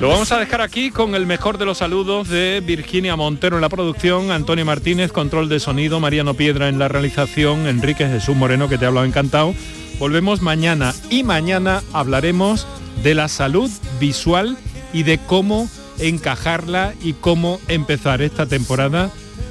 [0.00, 3.62] Lo vamos a dejar aquí con el mejor de los saludos de Virginia Montero en
[3.62, 8.70] la producción, Antonio Martínez, control de sonido, Mariano Piedra en la realización, Enrique Jesús Moreno,
[8.70, 9.54] que te ha hablado encantado.
[9.98, 12.66] Volvemos mañana y mañana hablaremos
[13.02, 14.56] de la salud visual
[14.94, 19.10] y de cómo encajarla y cómo empezar esta temporada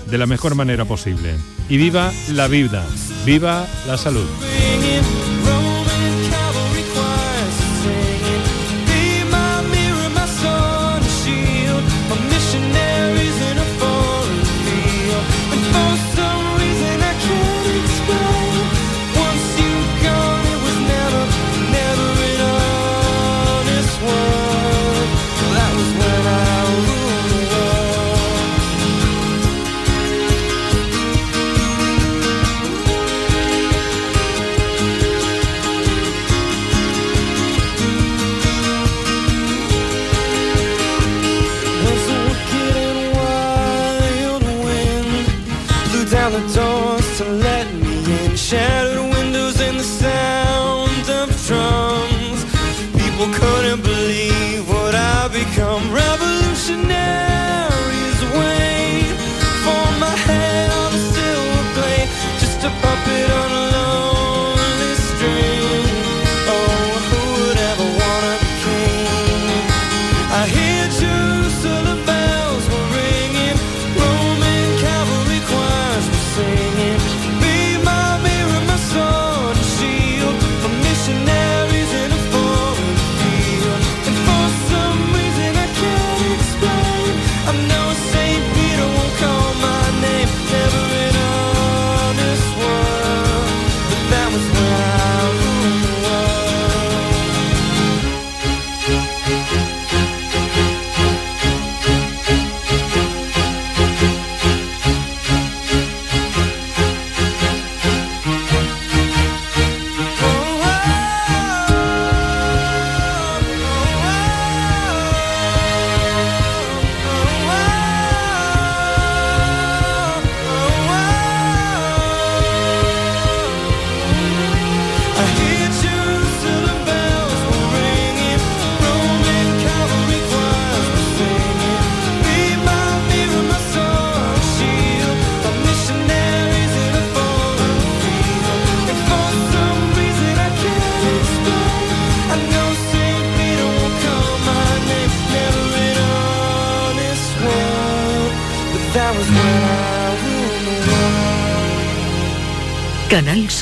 [0.10, 1.36] de la mejor manera posible.
[1.70, 2.84] Y viva la vida,
[3.26, 4.28] viva la salud.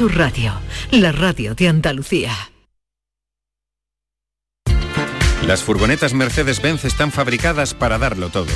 [0.04, 0.52] Sur Radio,
[0.92, 2.34] la radio de Andalucía.
[5.48, 8.52] Las furgonetas Mercedes-Benz están fabricadas para darlo todo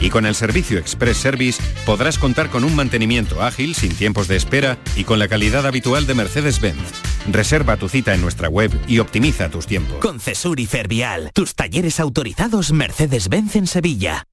[0.00, 4.36] Y con el servicio Express Service podrás contar con un mantenimiento ágil, sin tiempos de
[4.36, 6.92] espera y con la calidad habitual de Mercedes-Benz.
[7.30, 9.98] Reserva tu cita en nuestra web y optimiza tus tiempos.
[9.98, 14.24] Con Cesur y Fervial, tus talleres autorizados Mercedes-Benz en Sevilla.